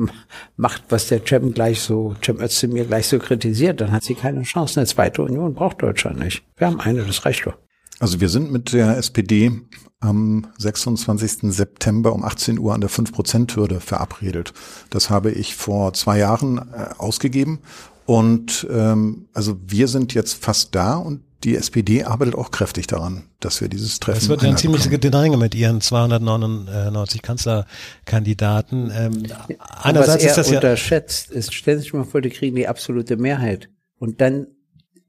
[0.57, 4.43] macht, was der Cem gleich so, Cem Özdemir gleich so kritisiert, dann hat sie keine
[4.43, 4.79] Chance.
[4.79, 6.43] Eine zweite Union braucht Deutschland nicht.
[6.55, 7.57] Wir haben eine, das reicht doch.
[7.99, 9.51] Also wir sind mit der SPD
[9.99, 11.51] am 26.
[11.51, 14.53] September um 18 Uhr an der 5%-Hürde verabredet.
[14.91, 17.59] Das habe ich vor zwei Jahren äh, ausgegeben.
[18.05, 23.23] Und ähm, also wir sind jetzt fast da und die SPD arbeitet auch kräftig daran,
[23.39, 24.17] dass wir dieses Treffen.
[24.17, 28.91] Es wird ja ein ziemliches Gedränge mit ihren 299 Kanzlerkandidaten.
[28.95, 29.23] Ähm,
[29.59, 32.55] einerseits was er ist das ja unterschätzt ist, stellen Sie sich mal vor, die kriegen
[32.55, 33.69] die absolute Mehrheit.
[33.99, 34.47] Und dann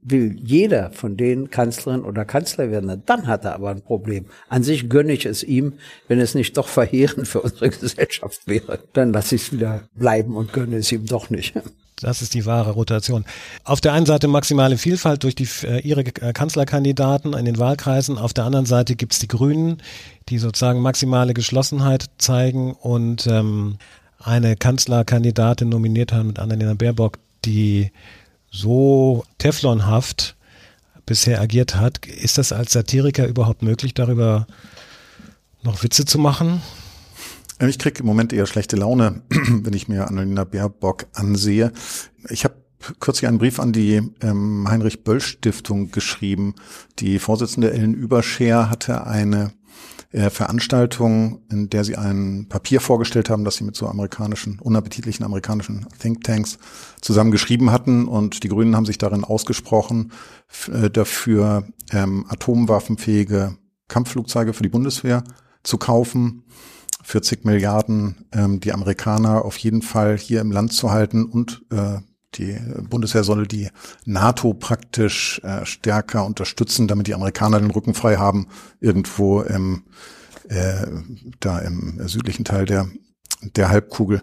[0.05, 4.27] will jeder von denen Kanzlerin oder Kanzler werden, dann hat er aber ein Problem.
[4.49, 5.75] An sich gönne ich es ihm,
[6.09, 8.81] wenn es nicht doch verheerend für unsere Gesellschaft wäre.
[8.93, 11.55] Dann lasse ich es wieder bleiben und gönne es ihm doch nicht.
[12.01, 13.25] Das ist die wahre Rotation.
[13.63, 18.19] Auf der einen Seite maximale Vielfalt durch die, äh, ihre äh, Kanzlerkandidaten in den Wahlkreisen.
[18.19, 19.81] Auf der anderen Seite gibt's die Grünen,
[20.29, 23.79] die sozusagen maximale Geschlossenheit zeigen und ähm,
[24.19, 27.93] eine Kanzlerkandidatin nominiert haben mit Annalena Baerbock, die
[28.51, 30.37] so teflonhaft
[31.07, 32.07] bisher agiert hat.
[32.07, 34.47] Ist das als Satiriker überhaupt möglich, darüber
[35.63, 36.63] noch Witze zu machen?
[37.61, 41.73] Ähm, ich kriege im Moment eher schlechte Laune, wenn ich mir Annalena Baerbock ansehe.
[42.29, 42.55] Ich habe
[43.01, 46.55] kürzlich einen Brief an die ähm, Heinrich Böll Stiftung geschrieben.
[46.99, 49.53] Die Vorsitzende Ellen Überscher hatte eine
[50.13, 55.25] äh, Veranstaltung, in der sie ein Papier vorgestellt haben, das sie mit so amerikanischen, unappetitlichen
[55.25, 56.59] amerikanischen Thinktanks
[57.01, 58.07] zusammen geschrieben hatten.
[58.07, 60.13] Und die Grünen haben sich darin ausgesprochen
[60.71, 63.57] äh, dafür, ähm, atomwaffenfähige
[63.89, 65.25] Kampfflugzeuge für die Bundeswehr
[65.63, 66.45] zu kaufen
[67.05, 71.99] 40 Milliarden ähm, die Amerikaner auf jeden Fall hier im Land zu halten und äh,
[72.35, 73.69] die Bundeswehr solle die
[74.05, 78.49] NATO praktisch äh, stärker unterstützen, damit die Amerikaner den Rücken frei haben,
[78.81, 79.85] irgendwo im,
[80.49, 80.87] äh,
[81.41, 82.89] da im südlichen Teil der,
[83.43, 84.23] der Halbkugel.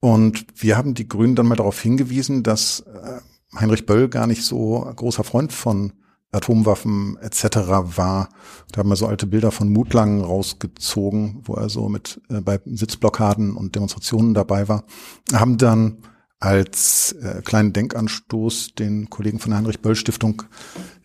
[0.00, 3.20] Und wir haben die Grünen dann mal darauf hingewiesen, dass äh,
[3.58, 5.92] Heinrich Böll gar nicht so großer Freund von
[6.34, 7.56] Atomwaffen etc.
[7.96, 8.28] war.
[8.72, 12.60] Da haben wir so alte Bilder von Mutlangen rausgezogen, wo er so mit äh, bei
[12.64, 14.84] Sitzblockaden und Demonstrationen dabei war.
[15.32, 15.98] Haben dann
[16.40, 20.42] als äh, kleinen Denkanstoß den Kollegen von der Heinrich Böll Stiftung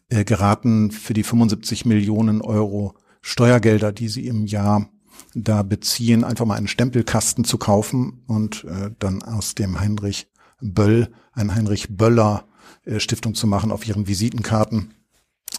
[0.09, 4.89] äh, geraten, für die 75 Millionen Euro Steuergelder, die sie im Jahr
[5.35, 10.27] da beziehen, einfach mal einen Stempelkasten zu kaufen und äh, dann aus dem Heinrich
[10.61, 12.45] Böll ein Heinrich Böller
[12.85, 14.93] äh, Stiftung zu machen auf ihren Visitenkarten.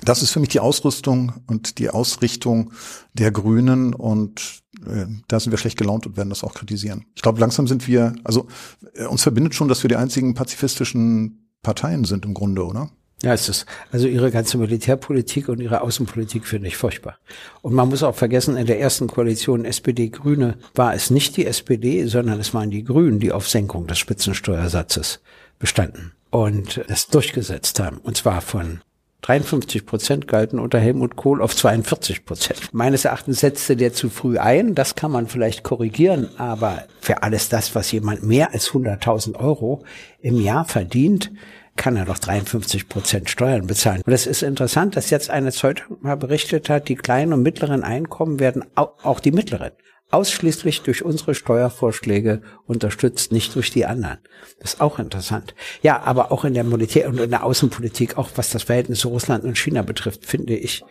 [0.05, 2.73] Das ist für mich die Ausrüstung und die Ausrichtung
[3.13, 7.05] der Grünen und äh, da sind wir schlecht gelaunt und werden das auch kritisieren.
[7.15, 8.47] Ich glaube, langsam sind wir, also
[8.95, 12.91] äh, uns verbindet schon, dass wir die einzigen pazifistischen Parteien sind im Grunde, oder?
[13.23, 13.67] Ja, ist es.
[13.93, 17.19] Also ihre ganze Militärpolitik und ihre Außenpolitik finde ich furchtbar.
[17.61, 22.07] Und man muss auch vergessen, in der ersten Koalition SPD-Grüne war es nicht die SPD,
[22.07, 25.21] sondern es waren die Grünen, die auf Senkung des Spitzensteuersatzes
[25.59, 27.99] bestanden und es durchgesetzt haben.
[27.99, 28.81] Und zwar von
[29.23, 32.73] 53 Prozent galten unter Helmut Kohl auf 42 Prozent.
[32.73, 34.75] Meines Erachtens setzte der zu früh ein.
[34.75, 36.29] Das kann man vielleicht korrigieren.
[36.39, 39.85] Aber für alles das, was jemand mehr als 100.000 Euro
[40.21, 41.31] im Jahr verdient,
[41.77, 44.03] kann er doch 53 Prozent Steuern bezahlen.
[44.05, 47.85] Und es ist interessant, dass jetzt eine Zeitung mal berichtet hat, die kleinen und mittleren
[47.85, 49.71] Einkommen werden, auch die mittleren,
[50.11, 54.19] ausschließlich durch unsere Steuervorschläge unterstützt, nicht durch die anderen.
[54.59, 55.55] Das ist auch interessant.
[55.83, 59.09] Ja, aber auch in der Militär- und in der Außenpolitik, auch was das Verhältnis zu
[59.09, 60.85] Russland und China betrifft, finde ich,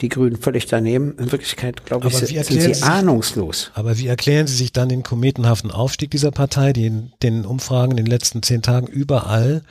[0.00, 1.16] die Grünen völlig daneben.
[1.18, 3.70] In Wirklichkeit, glaube ich, sind sie sich, ahnungslos.
[3.74, 7.92] Aber wie erklären Sie sich dann den kometenhaften Aufstieg dieser Partei, die in den Umfragen
[7.92, 9.62] in den letzten zehn Tagen überall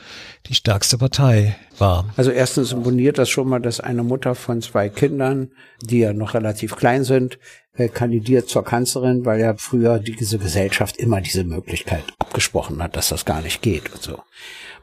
[0.46, 2.06] die stärkste Partei war?
[2.16, 5.50] Also erstens imponiert das schon mal, dass eine Mutter von zwei Kindern,
[5.82, 7.38] die ja noch relativ klein sind,
[7.76, 13.10] äh, kandidiert zur Kanzlerin, weil ja früher diese Gesellschaft immer diese Möglichkeit abgesprochen hat, dass
[13.10, 14.20] das gar nicht geht und so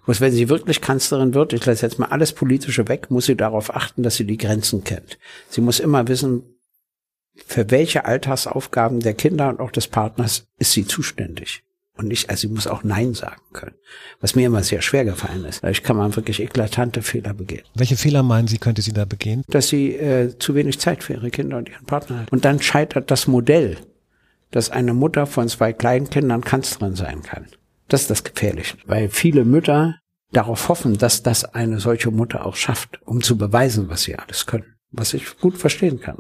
[0.06, 3.36] muss, wenn sie wirklich Kanzlerin wird, ich lasse jetzt mal alles Politische weg, muss sie
[3.36, 5.18] darauf achten, dass sie die Grenzen kennt.
[5.50, 6.44] Sie muss immer wissen,
[7.46, 11.64] für welche Alltagsaufgaben der Kinder und auch des Partners ist sie zuständig.
[11.98, 13.76] Und nicht, also sie muss auch Nein sagen können.
[14.22, 15.62] Was mir immer sehr schwer gefallen ist.
[15.62, 17.64] Dadurch kann man wirklich eklatante Fehler begehen.
[17.76, 19.44] Welche Fehler meinen Sie, könnte sie da begehen?
[19.50, 22.32] Dass sie äh, zu wenig Zeit für ihre Kinder und ihren Partner hat.
[22.32, 23.78] Und dann scheitert das Modell,
[24.52, 27.46] dass eine Mutter von zwei kleinen Kindern Kanzlerin sein kann.
[27.92, 30.00] Das ist das Gefährliche, weil viele Mütter
[30.32, 34.46] darauf hoffen, dass das eine solche Mutter auch schafft, um zu beweisen, was sie alles
[34.46, 36.20] können, was ich gut verstehen kann.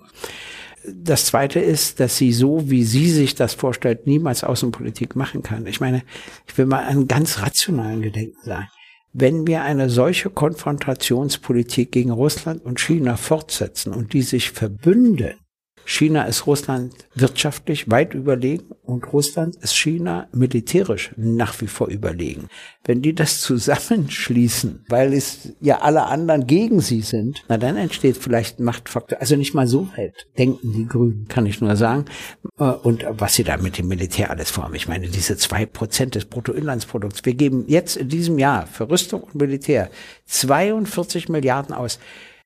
[0.94, 5.66] Das zweite ist, dass sie so, wie sie sich das vorstellt, niemals Außenpolitik machen kann.
[5.66, 6.04] Ich meine,
[6.46, 8.68] ich will mal einen ganz rationalen Gedenken sagen.
[9.14, 15.36] Wenn wir eine solche Konfrontationspolitik gegen Russland und China fortsetzen und die sich verbünden,
[15.86, 22.48] China ist Russland wirtschaftlich weit überlegen und Russland ist China militärisch nach wie vor überlegen.
[22.84, 28.18] Wenn die das zusammenschließen, weil es ja alle anderen gegen sie sind, na dann entsteht
[28.18, 29.20] vielleicht ein Machtfaktor.
[29.20, 32.06] Also nicht mal so weit denken die Grünen, kann ich nur sagen.
[32.58, 34.76] Äh, und was sie da mit dem Militär alles vorhaben.
[34.76, 37.26] Ich meine, diese zwei Prozent des Bruttoinlandsprodukts.
[37.26, 39.90] Wir geben jetzt in diesem Jahr für Rüstung und Militär
[40.26, 42.00] 42 Milliarden aus.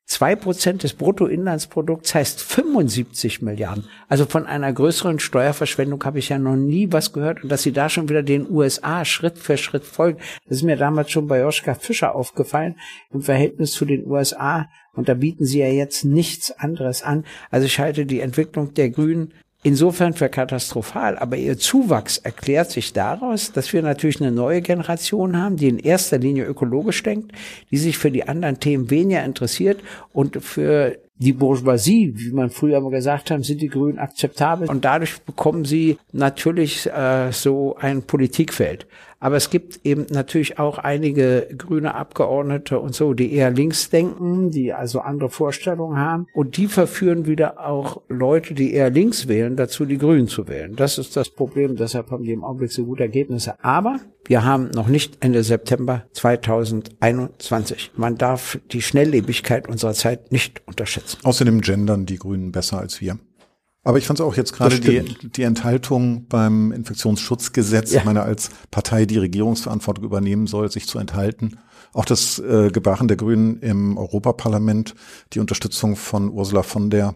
[0.08, 3.86] Zwei Prozent des Bruttoinlandsprodukts heißt 75 Milliarden.
[4.08, 7.42] Also von einer größeren Steuerverschwendung habe ich ja noch nie was gehört.
[7.42, 10.78] Und dass sie da schon wieder den USA Schritt für Schritt folgen, das ist mir
[10.78, 12.76] damals schon bei Joschka Fischer aufgefallen
[13.12, 14.70] im Verhältnis zu den USA.
[14.94, 17.26] Und da bieten sie ja jetzt nichts anderes an.
[17.50, 19.34] Also ich halte die Entwicklung der Grünen
[19.66, 21.18] insofern für katastrophal.
[21.18, 25.80] Aber ihr Zuwachs erklärt sich daraus, dass wir natürlich eine neue Generation haben, die in
[25.80, 27.32] erster Linie ökologisch denkt,
[27.72, 29.82] die sich für die anderen Themen weniger interessiert
[30.14, 34.86] und für die Bourgeoisie, wie man früher mal gesagt hat, sind die Grünen akzeptabel und
[34.86, 38.86] dadurch bekommen sie natürlich äh, so ein Politikfeld.
[39.26, 44.52] Aber es gibt eben natürlich auch einige grüne Abgeordnete und so, die eher links denken,
[44.52, 46.28] die also andere Vorstellungen haben.
[46.36, 50.76] Und die verführen wieder auch Leute, die eher links wählen, dazu die Grünen zu wählen.
[50.76, 51.76] Das ist das Problem.
[51.76, 53.56] Deshalb haben die im Augenblick so gute Ergebnisse.
[53.64, 57.94] Aber wir haben noch nicht Ende September 2021.
[57.96, 61.18] Man darf die Schnelllebigkeit unserer Zeit nicht unterschätzen.
[61.24, 63.18] Außerdem gendern die Grünen besser als wir.
[63.86, 68.00] Aber ich fand es auch jetzt gerade die, die Enthaltung beim Infektionsschutzgesetz, ja.
[68.00, 71.60] ich meine, als Partei, die Regierungsverantwortung übernehmen soll, sich zu enthalten.
[71.94, 74.96] Auch das äh, Gebaren der Grünen im Europaparlament,
[75.34, 77.16] die Unterstützung von Ursula von der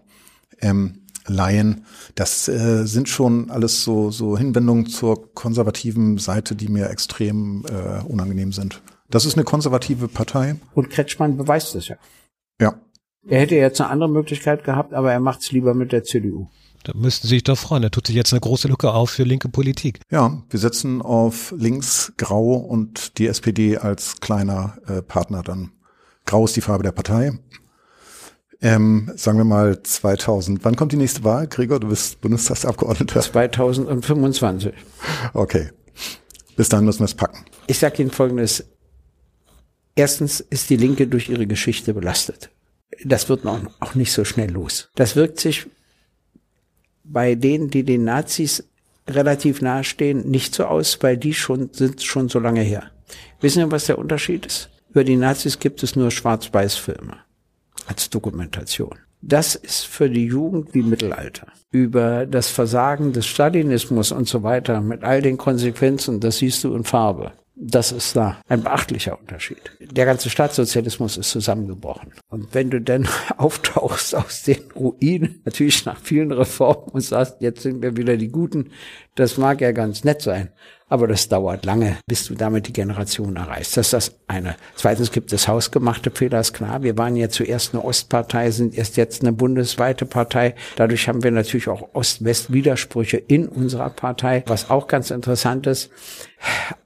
[0.61, 6.91] ähm, Leyen, das äh, sind schon alles so, so Hinwendungen zur konservativen Seite, die mir
[6.91, 8.83] extrem äh, unangenehm sind.
[9.09, 10.55] Das ist eine konservative Partei.
[10.75, 11.95] Und Kretschmann beweist es ja.
[12.61, 12.75] Ja.
[13.27, 16.47] Er hätte jetzt eine andere Möglichkeit gehabt, aber er macht es lieber mit der CDU.
[16.83, 17.83] Da müssten Sie sich doch freuen.
[17.83, 19.99] Da tut sich jetzt eine große Lücke auf für linke Politik.
[20.09, 25.71] Ja, wir setzen auf links grau und die SPD als kleiner äh, Partner dann.
[26.25, 27.33] Grau ist die Farbe der Partei.
[28.61, 30.63] Ähm, sagen wir mal 2000.
[30.65, 31.47] Wann kommt die nächste Wahl?
[31.47, 33.21] Gregor, du bist Bundestagsabgeordneter.
[33.21, 34.73] 2025.
[35.33, 35.69] Okay.
[36.55, 37.45] Bis dahin müssen wir es packen.
[37.67, 38.65] Ich sage Ihnen Folgendes.
[39.95, 42.51] Erstens ist die Linke durch ihre Geschichte belastet.
[43.03, 44.89] Das wird noch, auch nicht so schnell los.
[44.95, 45.67] Das wirkt sich
[47.11, 48.63] bei denen, die den Nazis
[49.07, 52.91] relativ nahestehen, nicht so aus, weil die schon sind schon so lange her.
[53.41, 54.69] Wissen Sie, was der Unterschied ist?
[54.89, 57.17] Über die Nazis gibt es nur Schwarz-Weiß-Filme
[57.87, 58.97] als Dokumentation.
[59.21, 61.47] Das ist für die Jugend wie Mittelalter.
[61.71, 66.73] Über das Versagen des Stalinismus und so weiter mit all den Konsequenzen, das siehst du
[66.73, 67.33] in Farbe.
[67.61, 69.71] Das ist da ein beachtlicher Unterschied.
[69.81, 72.13] Der ganze Staatssozialismus ist zusammengebrochen.
[72.29, 73.05] Und wenn du dann
[73.37, 78.29] auftauchst aus den Ruinen, natürlich nach vielen Reformen und sagst, jetzt sind wir wieder die
[78.29, 78.71] Guten,
[79.15, 80.51] das mag ja ganz nett sein.
[80.87, 83.77] Aber das dauert lange, bis du damit die Generation erreichst.
[83.77, 84.55] Das ist das eine.
[84.75, 86.81] Zweitens gibt es hausgemachte Fehler, ist klar.
[86.81, 90.55] Wir waren ja zuerst eine Ostpartei, sind erst jetzt eine bundesweite Partei.
[90.77, 95.91] Dadurch haben wir natürlich auch Ost-West-Widersprüche in unserer Partei, was auch ganz interessant ist.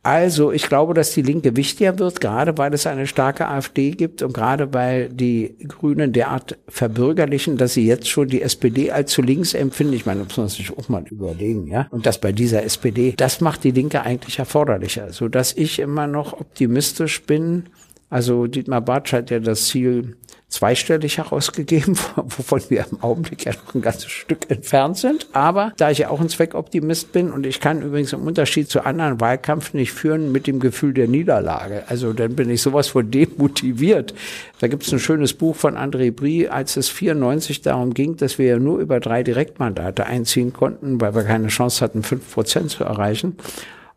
[0.01, 4.21] Also, ich glaube, dass die Linke wichtiger wird, gerade weil es eine starke AfD gibt
[4.21, 9.21] und gerade weil die Grünen derart verbürgerlichen, dass sie jetzt schon die SPD als zu
[9.21, 9.93] links empfinden.
[9.93, 11.87] Ich meine, das muss man sich auch mal überlegen, ja.
[11.91, 16.07] Und das bei dieser SPD, das macht die Linke eigentlich erforderlicher, so dass ich immer
[16.07, 17.69] noch optimistisch bin.
[18.13, 20.15] Also Dietmar Bartsch hat ja das Ziel
[20.47, 25.25] zweistellig herausgegeben, wovon wir im Augenblick ja noch ein ganzes Stück entfernt sind.
[25.33, 28.85] Aber da ich ja auch ein Zweckoptimist bin und ich kann übrigens im Unterschied zu
[28.85, 31.85] anderen Wahlkampf nicht führen mit dem Gefühl der Niederlage.
[31.87, 34.13] Also dann bin ich sowas von demotiviert.
[34.59, 38.37] Da gibt es ein schönes Buch von André Brie, als es 94 darum ging, dass
[38.37, 42.69] wir ja nur über drei Direktmandate einziehen konnten, weil wir keine Chance hatten, fünf Prozent
[42.69, 43.37] zu erreichen.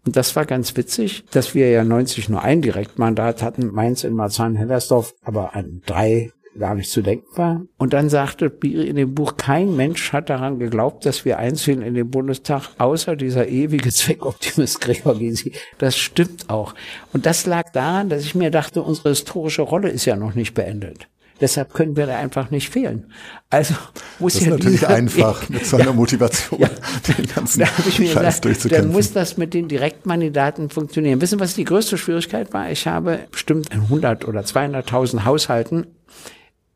[0.07, 4.15] Und das war ganz witzig, dass wir ja 90 nur ein Direktmandat hatten, Mainz in
[4.15, 7.63] Marzahn-Hellersdorf, aber an drei gar nicht zu denken war.
[7.77, 11.83] Und dann sagte Biri in dem Buch, kein Mensch hat daran geglaubt, dass wir einzeln
[11.83, 15.53] in den Bundestag, außer dieser ewige Zweckoptimist Gregor Gysi.
[15.79, 16.75] Das stimmt auch.
[17.13, 20.55] Und das lag daran, dass ich mir dachte, unsere historische Rolle ist ja noch nicht
[20.55, 21.09] beendet.
[21.41, 23.13] Deshalb können wir da einfach nicht fehlen.
[23.51, 23.75] Also
[24.19, 26.71] muss das ist ja natürlich dieser, einfach mit so einer ja, Motivation, ja,
[27.09, 31.21] den ganzen da ich mir Scheiß gesagt, Dann muss das mit den Direktmandaten funktionieren.
[31.21, 32.71] Wissen, was die größte Schwierigkeit war?
[32.71, 35.87] Ich habe bestimmt 100 oder 200.000 Haushalten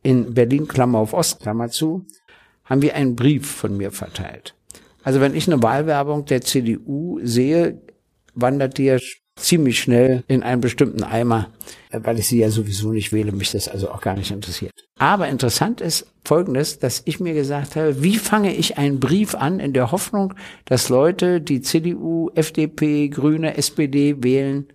[0.03, 2.05] in Berlin, Klammer auf Ost, Klammer zu,
[2.65, 4.55] haben wir einen Brief von mir verteilt.
[5.03, 7.81] Also wenn ich eine Wahlwerbung der CDU sehe,
[8.35, 8.99] wandert die ja
[9.37, 11.49] ziemlich schnell in einen bestimmten Eimer,
[11.91, 14.73] weil ich sie ja sowieso nicht wähle, mich das also auch gar nicht interessiert.
[14.99, 19.59] Aber interessant ist Folgendes, dass ich mir gesagt habe, wie fange ich einen Brief an
[19.59, 20.35] in der Hoffnung,
[20.67, 24.69] dass Leute, die CDU, FDP, Grüne, SPD wählen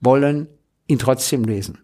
[0.00, 0.46] wollen,
[0.86, 1.78] ihn trotzdem lesen.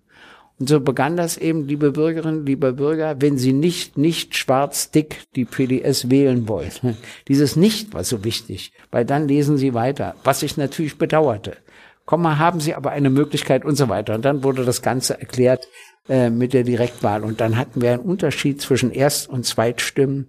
[0.59, 5.23] Und so begann das eben, liebe Bürgerinnen, lieber Bürger, wenn Sie nicht, nicht schwarz dick
[5.37, 6.73] die PDS wählen wollen.
[7.29, 11.57] Dieses Nicht war so wichtig, weil dann lesen Sie weiter, was ich natürlich bedauerte.
[12.09, 14.15] Komma, haben Sie aber eine Möglichkeit und so weiter.
[14.15, 15.69] Und dann wurde das Ganze erklärt
[16.09, 17.23] äh, mit der Direktwahl.
[17.23, 20.29] Und dann hatten wir einen Unterschied zwischen Erst- und Zweitstimmen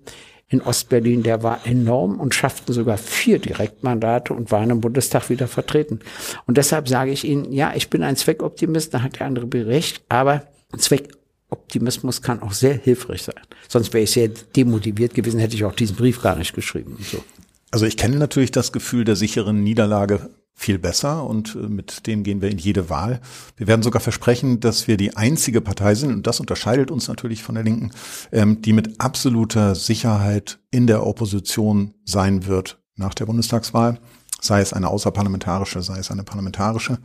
[0.49, 5.47] in Ostberlin, der war enorm und schafften sogar vier Direktmandate und waren im Bundestag wieder
[5.47, 6.01] vertreten.
[6.47, 10.03] Und deshalb sage ich Ihnen, ja, ich bin ein Zweckoptimist, da hat der andere recht,
[10.09, 10.43] aber
[10.77, 13.39] Zweckoptimismus kann auch sehr hilfreich sein.
[13.69, 17.23] Sonst wäre ich sehr demotiviert gewesen, hätte ich auch diesen Brief gar nicht geschrieben so.
[17.71, 22.23] Also ich kenne natürlich das Gefühl der sicheren Niederlage viel besser und äh, mit dem
[22.23, 23.21] gehen wir in jede Wahl.
[23.55, 27.43] Wir werden sogar versprechen, dass wir die einzige Partei sind, und das unterscheidet uns natürlich
[27.43, 27.91] von der Linken,
[28.33, 33.99] ähm, die mit absoluter Sicherheit in der Opposition sein wird nach der Bundestagswahl,
[34.41, 36.97] sei es eine außerparlamentarische, sei es eine parlamentarische.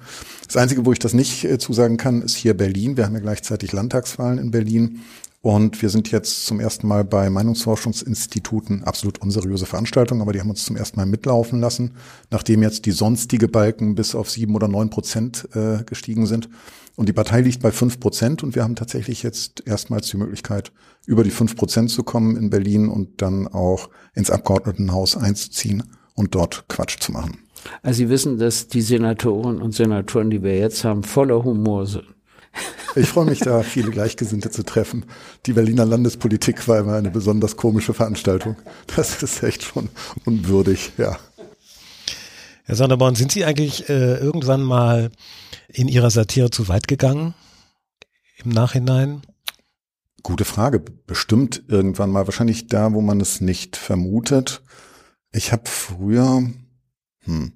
[0.48, 2.96] Das Einzige, wo ich das nicht äh, zusagen kann, ist hier Berlin.
[2.96, 5.02] Wir haben ja gleichzeitig Landtagswahlen in Berlin.
[5.44, 10.48] Und wir sind jetzt zum ersten Mal bei Meinungsforschungsinstituten, absolut unseriöse Veranstaltung, aber die haben
[10.48, 11.96] uns zum ersten Mal mitlaufen lassen,
[12.30, 16.48] nachdem jetzt die sonstige Balken bis auf sieben oder neun Prozent äh, gestiegen sind.
[16.96, 20.72] Und die Partei liegt bei fünf Prozent und wir haben tatsächlich jetzt erstmals die Möglichkeit,
[21.04, 25.82] über die fünf Prozent zu kommen in Berlin und dann auch ins Abgeordnetenhaus einzuziehen
[26.14, 27.36] und dort Quatsch zu machen.
[27.82, 32.13] Also Sie wissen, dass die Senatoren und Senatoren, die wir jetzt haben, voller Humor sind.
[32.96, 35.04] Ich freue mich da, viele Gleichgesinnte zu treffen.
[35.46, 38.56] Die Berliner Landespolitik war immer eine besonders komische Veranstaltung.
[38.94, 39.88] Das ist echt schon
[40.24, 41.18] unwürdig, ja.
[42.64, 45.10] Herr Sonderborn, sind Sie eigentlich äh, irgendwann mal
[45.68, 47.34] in Ihrer Satire zu weit gegangen?
[48.42, 49.22] Im Nachhinein?
[50.22, 50.80] Gute Frage.
[50.80, 52.26] Bestimmt irgendwann mal.
[52.26, 54.62] Wahrscheinlich da, wo man es nicht vermutet.
[55.32, 56.48] Ich habe früher,
[57.24, 57.52] hm.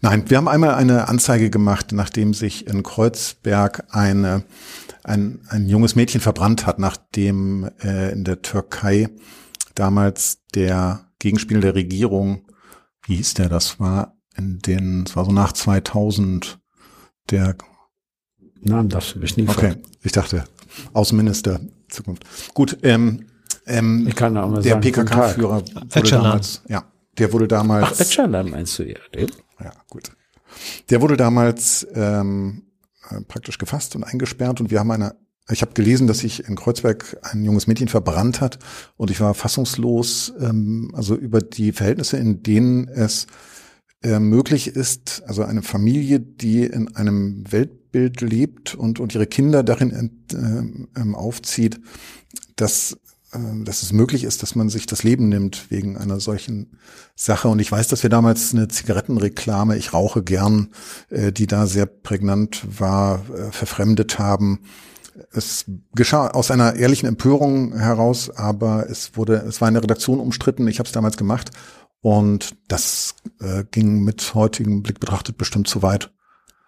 [0.00, 4.44] Nein, wir haben einmal eine Anzeige gemacht, nachdem sich in Kreuzberg eine,
[5.04, 9.08] ein, ein junges Mädchen verbrannt hat, nachdem äh, in der Türkei
[9.74, 12.46] damals der Gegenspiel der Regierung,
[13.06, 16.58] wie hieß der, das war in den, es war so nach 2000,
[17.30, 17.56] der
[18.62, 20.44] Namen darfst du mich nicht Okay, ich dachte,
[20.92, 22.24] Außenminister Zukunft.
[22.54, 23.26] Gut, ähm,
[23.66, 26.84] ähm, ich kann auch mal der PKK-Führer wurde damals, ja,
[27.18, 27.88] der wurde damals.
[27.92, 29.30] Ach, Öcalan meinst du ja, den?
[29.62, 30.12] Ja, gut.
[30.88, 32.62] Der wurde damals ähm,
[33.10, 35.16] äh, praktisch gefasst und eingesperrt und wir haben eine
[35.52, 38.58] ich habe gelesen, dass sich in Kreuzberg ein junges Mädchen verbrannt hat
[38.96, 43.26] und ich war fassungslos, ähm, also über die Verhältnisse, in denen es
[44.02, 49.62] äh, möglich ist, also eine Familie, die in einem Weltbild lebt und, und ihre Kinder
[49.62, 49.90] darin
[50.32, 51.80] äh, ähm, aufzieht,
[52.56, 52.96] dass
[53.32, 56.78] dass es möglich ist, dass man sich das Leben nimmt wegen einer solchen
[57.14, 57.48] Sache.
[57.48, 60.70] Und ich weiß, dass wir damals eine Zigarettenreklame, ich rauche gern,
[61.10, 64.60] äh, die da sehr prägnant war, äh, verfremdet haben.
[65.32, 70.18] Es geschah aus einer ehrlichen Empörung heraus, aber es wurde, es war in der Redaktion
[70.18, 70.66] umstritten.
[70.66, 71.50] Ich habe es damals gemacht
[72.00, 76.10] und das äh, ging mit heutigem Blick betrachtet bestimmt zu weit.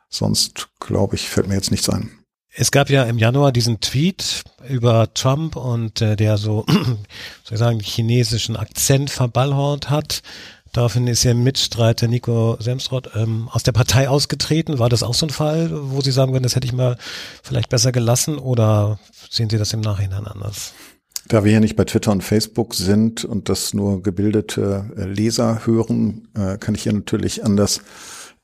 [0.08, 2.21] Sonst, glaube ich, fällt mir jetzt nichts ein.
[2.54, 6.66] Es gab ja im Januar diesen Tweet über Trump und äh, der so,
[7.44, 10.22] soll ich sagen, chinesischen Akzent verballhort hat.
[10.72, 14.78] Daraufhin ist Ihr Mitstreiter Nico Semsrott ähm, aus der Partei ausgetreten.
[14.78, 16.98] War das auch so ein Fall, wo Sie sagen würden, das hätte ich mal
[17.42, 18.98] vielleicht besser gelassen oder
[19.30, 20.74] sehen Sie das im Nachhinein anders?
[21.28, 25.64] Da wir hier nicht bei Twitter und Facebook sind und das nur gebildete äh, Leser
[25.64, 27.80] hören, äh, kann ich hier natürlich anders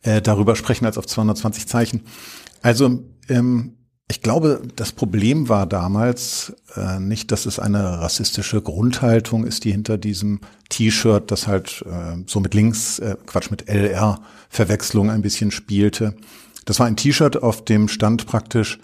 [0.02, 2.04] äh, darüber sprechen als auf 220 Zeichen.
[2.62, 3.78] Also ähm,
[4.11, 9.72] ich glaube, das Problem war damals äh, nicht, dass es eine rassistische Grundhaltung ist, die
[9.72, 10.40] hinter diesem
[10.70, 16.14] T-Shirt, das halt äh, so mit links, äh, Quatsch, mit LR-Verwechslung ein bisschen spielte.
[16.64, 18.78] Das war ein T-Shirt, auf dem stand praktisch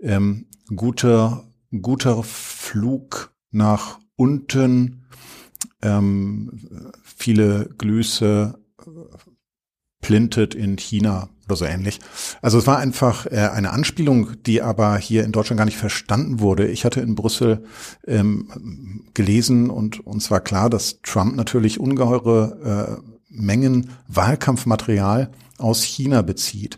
[0.00, 1.44] ähm, guter,
[1.82, 5.04] guter Flug nach unten,
[5.82, 8.58] ähm, viele Glüse,
[10.10, 12.00] plintet in China oder so ähnlich.
[12.42, 16.40] Also es war einfach äh, eine Anspielung, die aber hier in Deutschland gar nicht verstanden
[16.40, 16.66] wurde.
[16.66, 17.62] Ich hatte in Brüssel
[18.08, 26.22] ähm, gelesen und uns war klar, dass Trump natürlich ungeheure äh, Mengen Wahlkampfmaterial aus China
[26.22, 26.76] bezieht.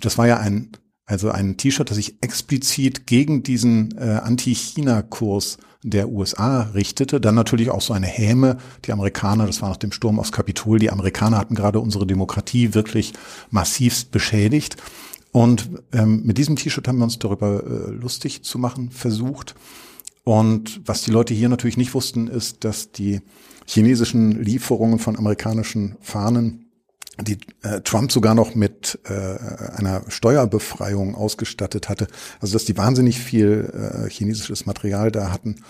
[0.00, 0.72] Das war ja ein
[1.06, 7.20] also ein T-Shirt, das sich explizit gegen diesen äh, Anti-China-Kurs der USA richtete.
[7.20, 8.56] Dann natürlich auch so eine Häme.
[8.86, 12.72] Die Amerikaner, das war nach dem Sturm aufs Kapitol, die Amerikaner hatten gerade unsere Demokratie
[12.72, 13.12] wirklich
[13.50, 14.76] massivst beschädigt.
[15.30, 19.54] Und ähm, mit diesem T-Shirt haben wir uns darüber äh, lustig zu machen versucht.
[20.22, 23.20] Und was die Leute hier natürlich nicht wussten, ist, dass die
[23.66, 26.63] chinesischen Lieferungen von amerikanischen Fahnen
[27.22, 29.12] die äh, Trump sogar noch mit äh,
[29.76, 32.08] einer Steuerbefreiung ausgestattet hatte.
[32.40, 35.62] Also dass die wahnsinnig viel äh, chinesisches Material da hatten.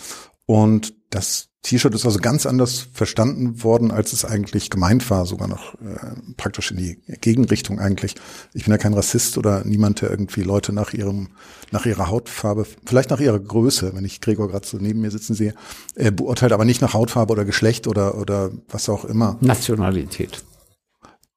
[0.47, 5.49] Und das T-Shirt ist also ganz anders verstanden worden, als es eigentlich gemeint war, sogar
[5.49, 8.15] noch äh, praktisch in die Gegenrichtung eigentlich.
[8.53, 11.29] Ich bin ja kein Rassist oder niemand, der irgendwie Leute nach ihrem,
[11.71, 15.35] nach ihrer Hautfarbe, vielleicht nach ihrer Größe, wenn ich Gregor gerade so neben mir sitzen
[15.35, 15.55] sehe,
[15.95, 19.39] äh, beurteilt, aber nicht nach Hautfarbe oder Geschlecht oder oder was auch immer.
[19.41, 20.45] Nationalität.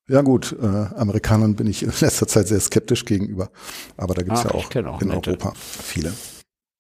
[0.10, 3.50] Ja gut, äh, Amerikanern bin ich in letzter Zeit sehr skeptisch gegenüber,
[3.98, 5.32] aber da gibt's Ach, ja auch, auch in nette.
[5.32, 6.14] Europa viele.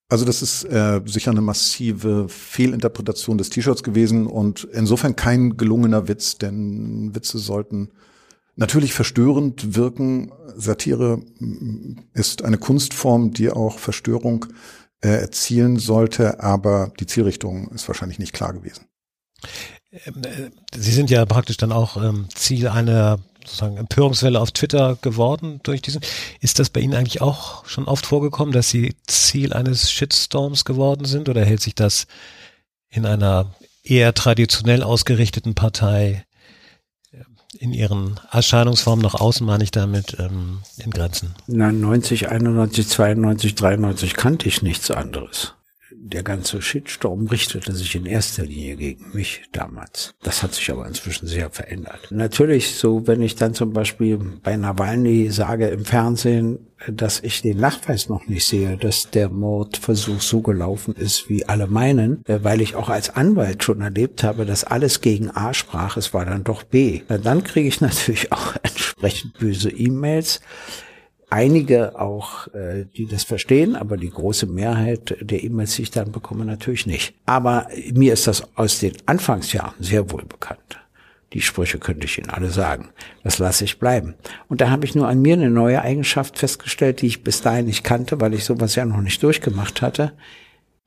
[0.09, 6.07] Also das ist äh, sicher eine massive Fehlinterpretation des T-Shirts gewesen und insofern kein gelungener
[6.07, 7.89] Witz, denn Witze sollten
[8.55, 10.31] natürlich verstörend wirken.
[10.55, 14.45] Satire mm, ist eine Kunstform, die auch Verstörung
[15.01, 18.85] äh, erzielen sollte, aber die Zielrichtung ist wahrscheinlich nicht klar gewesen.
[19.91, 24.97] Ähm, äh, Sie sind ja praktisch dann auch ähm, Ziel einer sozusagen Empörungswelle auf Twitter
[25.01, 26.01] geworden durch diesen.
[26.41, 31.05] Ist das bei Ihnen eigentlich auch schon oft vorgekommen, dass Sie Ziel eines Shitstorms geworden
[31.05, 32.07] sind oder hält sich das
[32.89, 36.25] in einer eher traditionell ausgerichteten Partei
[37.11, 37.23] äh,
[37.57, 41.33] in ihren Erscheinungsformen nach außen, meine ich damit, ähm, in Grenzen?
[41.47, 45.56] Na, 90, 91, 92, 93 kannte ich nichts anderes
[45.91, 50.15] der ganze Shitstorm richtete sich in erster Linie gegen mich damals.
[50.21, 52.07] Das hat sich aber inzwischen sehr verändert.
[52.11, 57.57] Natürlich, so wenn ich dann zum Beispiel bei Nawalny sage im Fernsehen, dass ich den
[57.57, 62.61] Nachweis noch nicht sehe, dass der Mordversuch so gelaufen ist, wie alle meinen, äh, weil
[62.61, 66.43] ich auch als Anwalt schon erlebt habe, dass alles gegen A sprach, es war dann
[66.43, 67.01] doch B.
[67.07, 70.39] Dann kriege ich natürlich auch entsprechend böse E-Mails
[71.29, 76.11] einige auch, äh, die das verstehen, aber die große Mehrheit der E-Mails, die ich dann
[76.11, 77.13] bekomme, natürlich nicht.
[77.25, 80.79] Aber mir ist das aus den Anfangsjahren sehr wohl bekannt.
[81.33, 82.89] Die Sprüche könnte ich Ihnen alle sagen.
[83.23, 84.15] Das lasse ich bleiben.
[84.47, 87.65] Und da habe ich nur an mir eine neue Eigenschaft festgestellt, die ich bis dahin
[87.65, 90.13] nicht kannte, weil ich sowas ja noch nicht durchgemacht hatte,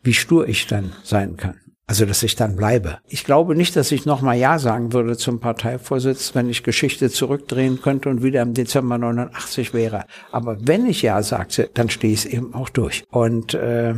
[0.03, 1.61] wie stur ich dann sein kann.
[1.91, 2.99] Also, dass ich dann bleibe.
[3.09, 7.83] Ich glaube nicht, dass ich nochmal Ja sagen würde zum Parteivorsitz, wenn ich Geschichte zurückdrehen
[7.83, 10.05] könnte und wieder im Dezember 89 wäre.
[10.31, 13.03] Aber wenn ich Ja sagte, dann stehe ich es eben auch durch.
[13.11, 13.95] Und äh,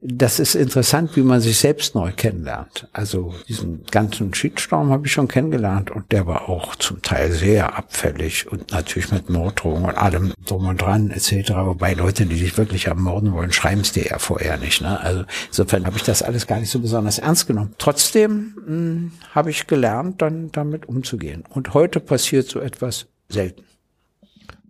[0.00, 2.86] das ist interessant, wie man sich selbst neu kennenlernt.
[2.92, 7.76] Also diesen ganzen Shitstorm habe ich schon kennengelernt und der war auch zum Teil sehr
[7.76, 11.50] abfällig und natürlich mit Morddrohungen und allem drum und dran etc.
[11.50, 14.82] Wobei Leute, die dich wirklich ermorden wollen, schreiben es dir ja vorher nicht.
[14.82, 15.00] Ne?
[15.00, 17.74] Also insofern habe ich das alles gar nicht so besonders ernst genommen.
[17.78, 21.42] Trotzdem hm, habe ich gelernt, dann damit umzugehen.
[21.48, 23.64] Und heute passiert so etwas selten.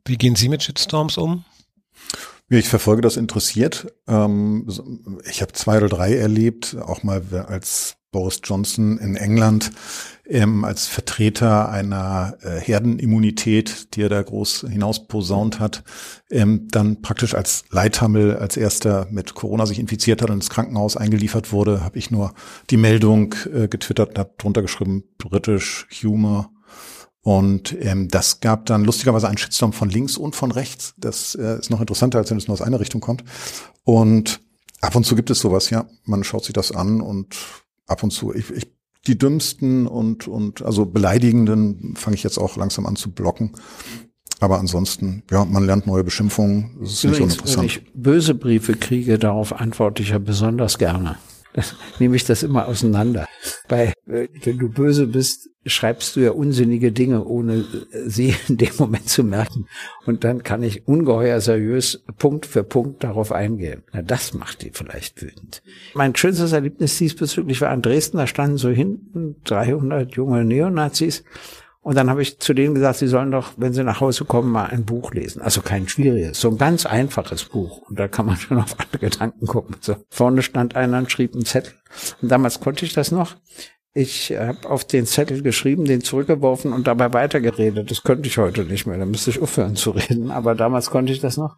[0.06, 1.44] Wie gehen Sie mit Shitstorms um?
[2.50, 3.92] Ich verfolge das interessiert.
[4.06, 4.66] Ähm,
[5.28, 9.70] ich habe zwei oder drei erlebt, auch mal als Boris Johnson in England
[10.28, 15.84] ähm, als Vertreter einer äh, Herdenimmunität, die er da groß hinaus posaunt hat,
[16.30, 20.96] ähm, dann praktisch als Leithammel als erster mit Corona sich infiziert hat und ins Krankenhaus
[20.96, 22.34] eingeliefert wurde, habe ich nur
[22.70, 26.50] die Meldung äh, getwittert und habe drunter geschrieben, British Humor
[27.28, 30.94] und ähm, das gab dann lustigerweise einen Shitstorm von links und von rechts.
[30.96, 33.22] Das äh, ist noch interessanter, als wenn es nur aus einer Richtung kommt.
[33.84, 34.40] Und
[34.80, 35.84] ab und zu gibt es sowas, ja.
[36.04, 37.36] Man schaut sich das an und
[37.86, 38.72] ab und zu, ich, ich
[39.06, 43.52] die dümmsten und, und also beleidigenden fange ich jetzt auch langsam an zu blocken.
[44.40, 46.78] Aber ansonsten, ja, man lernt neue Beschimpfungen.
[46.80, 47.58] Das ist Übrigens, nicht uninteressant.
[47.58, 51.18] Wenn ich böse Briefe kriege, darauf antworte ich ja besonders gerne.
[51.98, 53.26] nehme ich das immer auseinander.
[53.68, 58.56] Weil, äh, wenn du böse bist, schreibst du ja unsinnige Dinge, ohne äh, sie in
[58.56, 59.66] dem Moment zu merken.
[60.06, 63.82] Und dann kann ich ungeheuer seriös Punkt für Punkt darauf eingehen.
[63.92, 65.62] Na, das macht die vielleicht wütend.
[65.94, 68.18] Mein schönstes Erlebnis diesbezüglich war in Dresden.
[68.18, 71.24] Da standen so hinten 300 junge Neonazis
[71.80, 74.50] und dann habe ich zu denen gesagt, sie sollen doch, wenn sie nach Hause kommen,
[74.50, 75.40] mal ein Buch lesen.
[75.40, 77.82] Also kein schwieriges, so ein ganz einfaches Buch.
[77.88, 79.76] Und da kann man schon auf andere Gedanken gucken.
[79.80, 81.74] So, vorne stand einer und schrieb einen Zettel.
[82.20, 83.36] Und damals konnte ich das noch.
[83.94, 87.90] Ich habe auf den Zettel geschrieben, den zurückgeworfen und dabei weitergeredet.
[87.90, 88.98] Das könnte ich heute nicht mehr.
[88.98, 90.30] Da müsste ich aufhören zu reden.
[90.30, 91.56] Aber damals konnte ich das noch.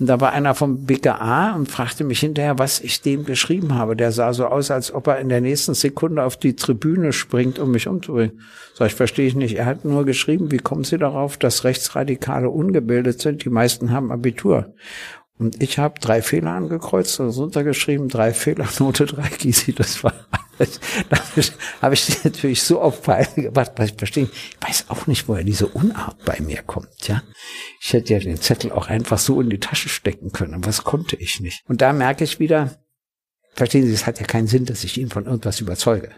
[0.00, 3.94] Und da war einer vom BKA und fragte mich hinterher, was ich dem geschrieben habe.
[3.94, 7.60] Der sah so aus, als ob er in der nächsten Sekunde auf die Tribüne springt,
[7.60, 8.40] um mich umzubringen.
[8.74, 9.56] Sag ich, verstehe ich nicht.
[9.56, 13.44] Er hat nur geschrieben, wie kommen Sie darauf, dass Rechtsradikale ungebildet sind?
[13.44, 14.74] Die meisten haben Abitur.
[15.38, 20.12] Und ich habe drei Fehler angekreuzt und runtergeschrieben, drei Fehler, Note drei, Gysi, das war
[20.58, 20.80] alles.
[21.10, 21.18] Da
[21.82, 25.44] habe ich natürlich so auf Pfeile gebracht, weil ich verstehe, ich weiß auch nicht, woher
[25.44, 27.22] diese Unart bei mir kommt, ja.
[27.80, 31.16] Ich hätte ja den Zettel auch einfach so in die Tasche stecken können, was konnte
[31.16, 31.62] ich nicht.
[31.68, 32.78] Und da merke ich wieder,
[33.54, 36.10] verstehen Sie, es hat ja keinen Sinn, dass ich ihn von irgendwas überzeuge.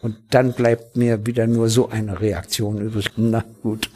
[0.00, 3.10] Und dann bleibt mir wieder nur so eine Reaktion übrig.
[3.16, 3.90] Na gut.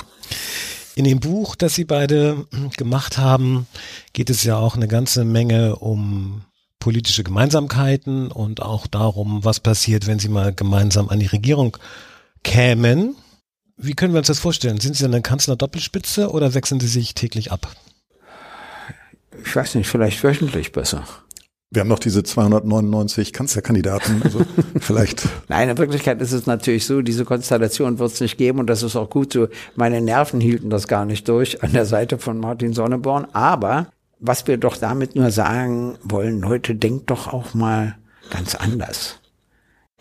[0.94, 2.46] In dem Buch, das Sie beide
[2.76, 3.66] gemacht haben,
[4.12, 6.44] geht es ja auch eine ganze Menge um
[6.82, 11.76] politische Gemeinsamkeiten und auch darum, was passiert, wenn Sie mal gemeinsam an die Regierung
[12.42, 13.14] kämen.
[13.76, 14.80] Wie können wir uns das vorstellen?
[14.80, 17.68] Sind Sie eine Kanzler-Doppelspitze oder wechseln Sie sich täglich ab?
[19.44, 21.04] Ich weiß nicht, vielleicht wöchentlich besser.
[21.70, 24.44] Wir haben noch diese 299 Kanzlerkandidaten, also
[24.80, 25.28] vielleicht.
[25.48, 28.82] Nein, in Wirklichkeit ist es natürlich so, diese Konstellation wird es nicht geben und das
[28.82, 29.46] ist auch gut so.
[29.76, 33.28] Meine Nerven hielten das gar nicht durch an der Seite von Martin Sonneborn.
[33.32, 33.86] Aber
[34.22, 37.98] was wir doch damit nur sagen wollen, Leute, denkt doch auch mal
[38.30, 39.20] ganz anders.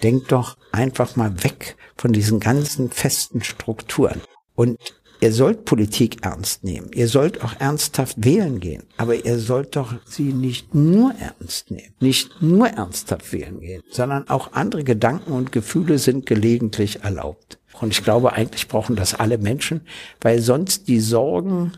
[0.04, 4.22] Denkt doch einfach mal weg von diesen ganzen festen Strukturen.
[4.56, 4.78] Und
[5.24, 6.90] Ihr sollt Politik ernst nehmen.
[6.96, 8.82] Ihr sollt auch ernsthaft wählen gehen.
[8.98, 11.94] Aber ihr sollt doch sie nicht nur ernst nehmen.
[12.00, 17.60] Nicht nur ernsthaft wählen gehen, sondern auch andere Gedanken und Gefühle sind gelegentlich erlaubt.
[17.80, 19.82] Und ich glaube, eigentlich brauchen das alle Menschen,
[20.22, 21.74] weil sonst die Sorgen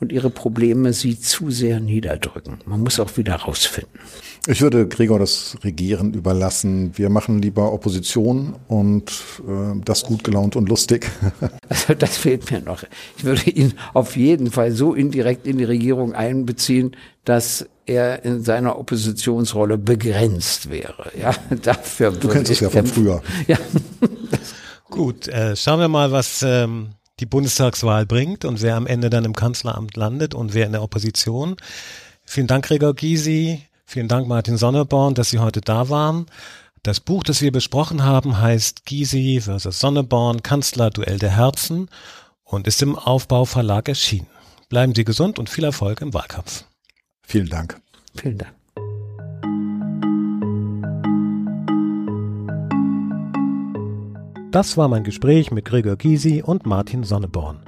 [0.00, 2.58] und ihre Probleme sie zu sehr niederdrücken.
[2.66, 3.98] Man muss auch wieder rausfinden.
[4.46, 6.92] Ich würde Gregor das Regieren überlassen.
[6.96, 9.10] Wir machen lieber Opposition und
[9.46, 11.10] äh, das gut gelaunt und lustig.
[11.68, 12.82] Also das fehlt mir noch.
[13.18, 16.96] Ich würde ihn auf jeden Fall so indirekt in die Regierung einbeziehen,
[17.26, 21.12] dass er in seiner Oppositionsrolle begrenzt wäre.
[21.20, 23.22] Ja, dafür du kennst es ja von früher.
[23.46, 23.58] Ja.
[24.90, 26.88] Gut, äh, schauen wir mal, was ähm,
[27.20, 30.82] die Bundestagswahl bringt und wer am Ende dann im Kanzleramt landet und wer in der
[30.82, 31.56] Opposition.
[32.24, 33.62] Vielen Dank, Gregor Gysi.
[33.84, 36.26] Vielen Dank, Martin Sonneborn, dass Sie heute da waren.
[36.82, 41.88] Das Buch, das wir besprochen haben, heißt Gysi versus Sonneborn, Kanzler Duell der Herzen
[42.44, 44.28] und ist im Aufbau Verlag erschienen.
[44.68, 46.64] Bleiben Sie gesund und viel Erfolg im Wahlkampf.
[47.22, 47.80] Vielen Dank.
[48.14, 48.57] Vielen Dank.
[54.50, 57.58] Das war mein Gespräch mit Gregor Gysi und Martin Sonneborn.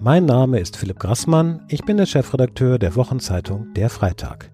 [0.00, 4.50] Mein Name ist Philipp Grassmann, ich bin der Chefredakteur der Wochenzeitung Der Freitag.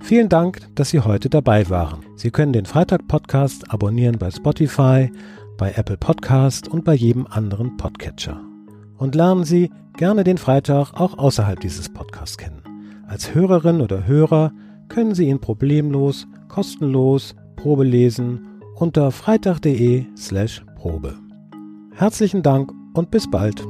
[0.00, 2.00] Vielen Dank, dass Sie heute dabei waren.
[2.16, 5.12] Sie können den Freitag-Podcast abonnieren bei Spotify,
[5.58, 8.40] bei Apple Podcast und bei jedem anderen Podcatcher.
[8.98, 12.64] Und lernen Sie gerne den Freitag auch außerhalb dieses Podcasts kennen.
[13.06, 14.50] Als Hörerin oder Hörer
[14.88, 21.14] können Sie ihn problemlos, kostenlos, Probe lesen unter freitag.de slash Probe.
[21.94, 23.64] Herzlichen Dank und bis bald.